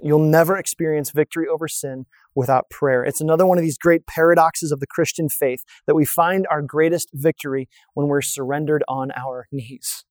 You'll 0.00 0.20
never 0.20 0.56
experience 0.56 1.10
victory 1.10 1.48
over 1.48 1.66
sin 1.66 2.06
without 2.34 2.70
prayer. 2.70 3.04
It's 3.04 3.20
another 3.20 3.44
one 3.44 3.58
of 3.58 3.62
these 3.62 3.78
great 3.78 4.06
paradoxes 4.06 4.70
of 4.70 4.78
the 4.78 4.86
Christian 4.86 5.28
faith 5.28 5.64
that 5.86 5.96
we 5.96 6.04
find 6.04 6.46
our 6.50 6.62
greatest 6.62 7.10
victory 7.12 7.68
when 7.94 8.06
we're 8.06 8.22
surrendered 8.22 8.84
on 8.86 9.10
our 9.12 9.48
knees. 9.50 10.04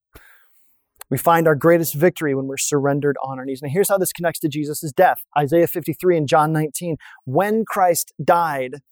We 1.10 1.16
find 1.16 1.48
our 1.48 1.54
greatest 1.54 1.94
victory 1.94 2.34
when 2.34 2.46
we're 2.46 2.58
surrendered 2.58 3.16
on 3.22 3.38
our 3.38 3.46
knees. 3.46 3.62
Now, 3.62 3.70
here's 3.70 3.88
how 3.88 3.96
this 3.96 4.12
connects 4.12 4.40
to 4.40 4.48
Jesus' 4.48 4.92
death 4.94 5.20
Isaiah 5.38 5.66
53 5.66 6.18
and 6.18 6.28
John 6.28 6.52
19. 6.52 6.98
When 7.24 7.64
Christ 7.64 8.12
died, 8.22 8.82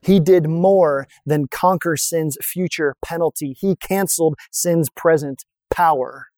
he 0.00 0.20
did 0.20 0.48
more 0.48 1.06
than 1.26 1.48
conquer 1.48 1.96
sin's 1.96 2.36
future 2.42 2.94
penalty. 3.04 3.54
He 3.58 3.76
canceled 3.76 4.36
sin's 4.50 4.88
present 4.90 5.44
power. 5.70 6.28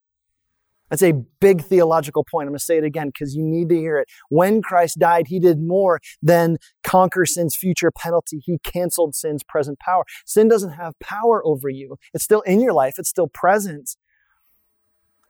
That's 0.89 1.01
a 1.01 1.13
big 1.39 1.63
theological 1.63 2.23
point. 2.23 2.45
I'm 2.45 2.51
going 2.51 2.59
to 2.59 2.63
say 2.63 2.77
it 2.77 2.83
again 2.83 3.07
because 3.07 3.35
you 3.35 3.43
need 3.43 3.69
to 3.69 3.75
hear 3.75 3.97
it. 3.97 4.07
When 4.29 4.61
Christ 4.61 4.99
died, 4.99 5.27
he 5.27 5.39
did 5.39 5.59
more 5.59 5.99
than 6.21 6.57
conquer 6.83 7.25
sin's 7.25 7.55
future 7.55 7.91
penalty. 7.91 8.41
He 8.43 8.59
canceled 8.59 9.15
sin's 9.15 9.43
present 9.43 9.79
power. 9.79 10.03
Sin 10.25 10.47
doesn't 10.47 10.73
have 10.73 10.93
power 10.99 11.45
over 11.45 11.69
you. 11.69 11.97
It's 12.13 12.23
still 12.23 12.41
in 12.41 12.61
your 12.61 12.73
life. 12.73 12.95
It's 12.99 13.09
still 13.09 13.27
present. 13.27 13.95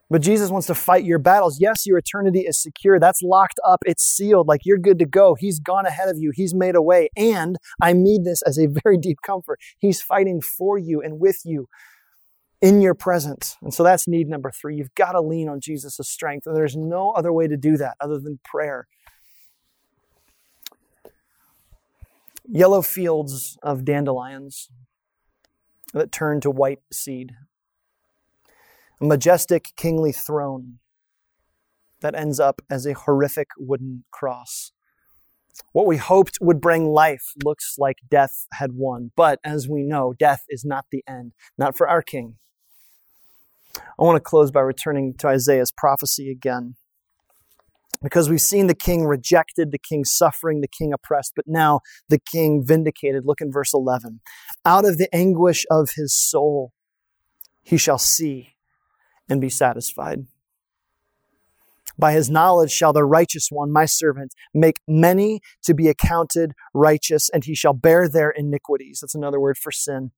But 0.08 0.22
Jesus 0.22 0.50
wants 0.50 0.68
to 0.68 0.74
fight 0.74 1.04
your 1.04 1.18
battles. 1.18 1.60
Yes, 1.60 1.86
your 1.86 1.98
eternity 1.98 2.40
is 2.40 2.60
secure. 2.60 3.00
That's 3.00 3.22
locked 3.22 3.58
up. 3.66 3.80
It's 3.86 4.04
sealed. 4.04 4.46
Like 4.46 4.60
you're 4.64 4.78
good 4.78 4.98
to 5.00 5.06
go. 5.06 5.34
He's 5.34 5.58
gone 5.58 5.84
ahead 5.84 6.08
of 6.08 6.18
you. 6.18 6.30
He's 6.32 6.54
made 6.54 6.76
a 6.76 6.82
way. 6.82 7.08
And 7.16 7.56
I 7.82 7.92
mean 7.92 8.22
this 8.22 8.42
as 8.42 8.58
a 8.58 8.68
very 8.68 8.98
deep 8.98 9.18
comfort. 9.26 9.60
He's 9.78 10.00
fighting 10.00 10.40
for 10.40 10.78
you 10.78 11.00
and 11.02 11.18
with 11.18 11.40
you 11.44 11.68
in 12.62 12.80
your 12.80 12.94
presence. 12.94 13.56
And 13.60 13.74
so 13.74 13.82
that's 13.82 14.06
need 14.06 14.28
number 14.28 14.52
three. 14.52 14.76
You've 14.76 14.94
got 14.94 15.12
to 15.12 15.20
lean 15.20 15.48
on 15.48 15.60
Jesus' 15.60 15.98
strength. 16.02 16.46
And 16.46 16.56
there's 16.56 16.76
no 16.76 17.10
other 17.10 17.32
way 17.32 17.48
to 17.48 17.56
do 17.56 17.76
that 17.76 17.96
other 18.00 18.20
than 18.20 18.38
prayer. 18.44 18.86
Yellow 22.48 22.80
fields 22.80 23.58
of 23.62 23.84
dandelions 23.84 24.68
that 25.92 26.12
turn 26.12 26.40
to 26.42 26.50
white 26.50 26.78
seed 26.92 27.32
majestic 29.00 29.72
kingly 29.76 30.12
throne 30.12 30.78
that 32.00 32.14
ends 32.14 32.40
up 32.40 32.60
as 32.70 32.86
a 32.86 32.94
horrific 32.94 33.48
wooden 33.58 34.04
cross. 34.10 34.72
What 35.72 35.86
we 35.86 35.96
hoped 35.96 36.38
would 36.40 36.60
bring 36.60 36.86
life 36.86 37.32
looks 37.42 37.76
like 37.78 37.96
death 38.10 38.46
had 38.52 38.72
won. 38.74 39.12
But 39.16 39.38
as 39.44 39.68
we 39.68 39.82
know, 39.82 40.12
death 40.18 40.44
is 40.48 40.64
not 40.64 40.86
the 40.90 41.02
end, 41.08 41.32
not 41.56 41.76
for 41.76 41.88
our 41.88 42.02
king. 42.02 42.36
I 43.76 44.04
want 44.04 44.16
to 44.16 44.20
close 44.20 44.50
by 44.50 44.60
returning 44.60 45.14
to 45.18 45.28
Isaiah's 45.28 45.72
prophecy 45.72 46.30
again. 46.30 46.76
Because 48.02 48.28
we've 48.28 48.42
seen 48.42 48.66
the 48.66 48.74
king 48.74 49.06
rejected, 49.06 49.72
the 49.72 49.78
king 49.78 50.04
suffering, 50.04 50.60
the 50.60 50.68
king 50.68 50.92
oppressed, 50.92 51.32
but 51.34 51.46
now 51.48 51.80
the 52.10 52.18
king 52.18 52.62
vindicated. 52.64 53.24
Look 53.24 53.40
in 53.40 53.50
verse 53.50 53.72
11. 53.72 54.20
Out 54.66 54.84
of 54.84 54.98
the 54.98 55.14
anguish 55.14 55.64
of 55.70 55.92
his 55.96 56.14
soul, 56.14 56.72
he 57.62 57.78
shall 57.78 57.98
see 57.98 58.55
and 59.28 59.40
be 59.40 59.48
satisfied. 59.48 60.26
By 61.98 62.12
his 62.12 62.28
knowledge 62.28 62.70
shall 62.70 62.92
the 62.92 63.04
righteous 63.04 63.48
one, 63.50 63.72
my 63.72 63.86
servant, 63.86 64.34
make 64.52 64.80
many 64.86 65.40
to 65.64 65.74
be 65.74 65.88
accounted 65.88 66.52
righteous, 66.74 67.30
and 67.30 67.44
he 67.44 67.54
shall 67.54 67.72
bear 67.72 68.08
their 68.08 68.30
iniquities. 68.30 68.98
That's 69.00 69.14
another 69.14 69.40
word 69.40 69.56
for 69.56 69.72
sin. 69.72 70.10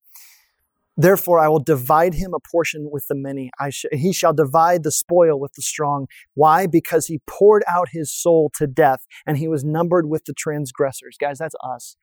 Therefore, 0.96 1.38
I 1.38 1.46
will 1.46 1.60
divide 1.60 2.14
him 2.14 2.34
a 2.34 2.40
portion 2.40 2.88
with 2.90 3.06
the 3.06 3.14
many. 3.14 3.52
Sh- 3.70 3.84
he 3.92 4.12
shall 4.12 4.32
divide 4.32 4.82
the 4.82 4.90
spoil 4.90 5.38
with 5.38 5.52
the 5.52 5.62
strong. 5.62 6.08
Why? 6.34 6.66
Because 6.66 7.06
he 7.06 7.20
poured 7.28 7.62
out 7.68 7.90
his 7.92 8.12
soul 8.12 8.50
to 8.56 8.66
death, 8.66 9.06
and 9.24 9.38
he 9.38 9.46
was 9.46 9.62
numbered 9.62 10.08
with 10.08 10.24
the 10.24 10.34
transgressors. 10.34 11.16
Guys, 11.16 11.38
that's 11.38 11.54
us. 11.62 11.96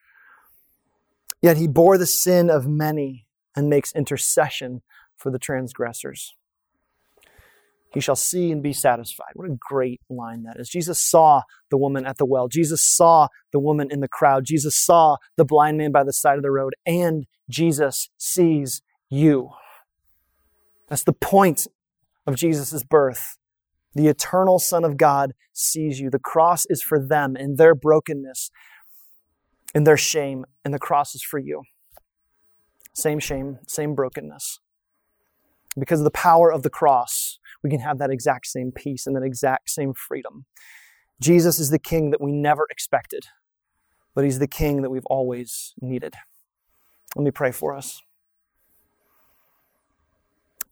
Yet 1.41 1.57
he 1.57 1.67
bore 1.67 1.97
the 1.97 2.05
sin 2.05 2.49
of 2.49 2.65
many 2.67 3.27
and 3.53 3.69
makes 3.69 3.91
intercession 3.93 4.81
for 5.17 5.29
the 5.29 5.39
transgressors. 5.39 6.33
He 7.95 8.01
shall 8.01 8.15
see 8.15 8.51
and 8.51 8.61
be 8.61 8.73
satisfied. 8.73 9.31
What 9.35 9.49
a 9.49 9.57
great 9.57 10.01
line 10.09 10.43
that 10.43 10.59
is. 10.59 10.69
Jesus 10.69 10.99
saw 10.99 11.43
the 11.71 11.77
woman 11.77 12.05
at 12.05 12.17
the 12.17 12.25
well. 12.25 12.49
Jesus 12.49 12.83
saw 12.83 13.29
the 13.53 13.59
woman 13.59 13.87
in 13.89 14.01
the 14.01 14.09
crowd. 14.09 14.43
Jesus 14.43 14.75
saw 14.75 15.15
the 15.37 15.45
blind 15.45 15.77
man 15.77 15.93
by 15.93 16.03
the 16.03 16.13
side 16.13 16.35
of 16.35 16.43
the 16.43 16.51
road. 16.51 16.73
And 16.85 17.25
Jesus 17.49 18.09
sees 18.17 18.81
you. 19.09 19.51
That's 20.89 21.05
the 21.05 21.13
point 21.13 21.67
of 22.27 22.35
Jesus' 22.35 22.83
birth. 22.83 23.37
The 23.93 24.07
eternal 24.07 24.59
Son 24.59 24.83
of 24.83 24.97
God 24.97 25.31
sees 25.53 26.01
you. 26.01 26.09
The 26.09 26.19
cross 26.19 26.65
is 26.69 26.81
for 26.81 26.99
them 26.99 27.37
in 27.37 27.55
their 27.55 27.73
brokenness, 27.73 28.51
in 29.73 29.85
their 29.85 29.95
shame, 29.95 30.45
and 30.65 30.73
the 30.73 30.79
cross 30.79 31.15
is 31.15 31.23
for 31.23 31.39
you. 31.39 31.63
Same 32.93 33.19
shame, 33.19 33.59
same 33.67 33.95
brokenness. 33.95 34.59
Because 35.79 36.01
of 36.01 36.03
the 36.03 36.11
power 36.11 36.51
of 36.51 36.63
the 36.63 36.69
cross, 36.69 37.39
we 37.65 37.71
can 37.71 37.79
have 37.79 37.97
that 37.97 38.11
exact 38.11 38.45
same 38.45 38.71
peace 38.71 39.07
and 39.07 39.15
that 39.15 39.23
exact 39.23 39.71
same 39.71 39.91
freedom. 39.95 40.45
Jesus 41.19 41.57
is 41.57 41.71
the 41.71 41.79
king 41.79 42.11
that 42.11 42.21
we 42.21 42.31
never 42.31 42.67
expected, 42.69 43.23
but 44.13 44.23
he's 44.23 44.37
the 44.37 44.47
king 44.47 44.83
that 44.83 44.91
we've 44.91 45.05
always 45.07 45.73
needed. 45.81 46.13
Let 47.15 47.23
me 47.23 47.31
pray 47.31 47.51
for 47.51 47.75
us. 47.75 48.03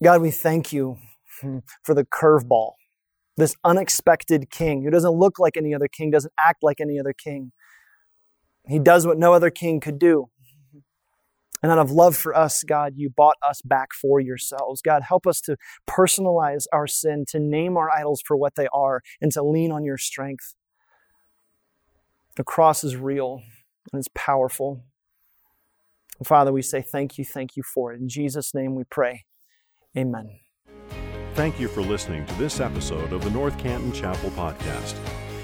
God, 0.04 0.22
we 0.22 0.30
thank 0.30 0.72
you 0.72 1.00
for 1.84 1.96
the 1.96 2.06
curveball, 2.06 2.74
this 3.38 3.56
unexpected 3.64 4.52
king 4.52 4.84
who 4.84 4.92
doesn't 4.92 5.14
look 5.14 5.40
like 5.40 5.58
any 5.58 5.74
other 5.74 5.88
king, 5.88 6.12
doesn't 6.12 6.34
act 6.48 6.62
like 6.62 6.80
any 6.80 7.00
other 7.00 7.14
king. 7.14 7.54
He 8.68 8.78
does 8.78 9.08
what 9.08 9.18
no 9.18 9.34
other 9.34 9.50
king 9.50 9.80
could 9.80 9.98
do. 9.98 10.30
And 11.64 11.72
out 11.72 11.80
of 11.80 11.92
love 11.92 12.18
for 12.18 12.36
us, 12.36 12.64
God, 12.64 12.94
you 12.98 13.10
bought 13.10 13.38
us 13.48 13.62
back 13.62 13.94
for 13.94 14.20
yourselves. 14.20 14.82
God, 14.82 15.02
help 15.02 15.26
us 15.26 15.40
to 15.42 15.56
personalize 15.90 16.66
our 16.74 16.88
sin, 16.88 17.24
to 17.30 17.40
name 17.40 17.78
our 17.78 17.90
idols 17.90 18.22
for 18.24 18.36
what 18.36 18.56
they 18.56 18.68
are, 18.74 19.02
and 19.22 19.32
to 19.32 19.42
lean 19.42 19.72
on 19.72 19.86
your 19.86 19.98
strength. 19.98 20.56
The 22.36 22.44
cross 22.44 22.84
is 22.84 22.98
real 22.98 23.42
and 23.92 24.00
it's 24.00 24.10
powerful. 24.14 24.84
And 26.20 26.28
Father, 26.28 26.52
we 26.52 26.62
say 26.62 26.82
thank 26.82 27.18
you, 27.18 27.24
thank 27.24 27.56
you 27.56 27.64
for 27.64 27.94
it. 27.94 28.02
In 28.02 28.10
Jesus' 28.10 28.54
name 28.54 28.76
we 28.76 28.84
pray. 28.84 29.24
Amen. 29.98 30.40
Thank 31.34 31.60
you 31.60 31.68
for 31.68 31.82
listening 31.82 32.26
to 32.26 32.34
this 32.36 32.60
episode 32.60 33.14
of 33.14 33.24
the 33.24 33.30
North 33.32 33.58
Canton 33.58 33.92
Chapel 33.92 34.30
Podcast. 34.32 34.96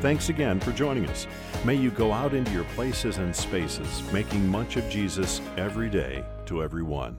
Thanks 0.00 0.28
again 0.28 0.60
for 0.60 0.70
joining 0.72 1.06
us. 1.06 1.26
May 1.64 1.74
you 1.74 1.90
go 1.90 2.12
out 2.12 2.32
into 2.32 2.52
your 2.52 2.64
places 2.76 3.18
and 3.18 3.34
spaces, 3.34 4.02
making 4.12 4.46
much 4.46 4.76
of 4.76 4.88
Jesus 4.88 5.40
every 5.56 5.90
day 5.90 6.24
to 6.46 6.62
everyone. 6.62 7.16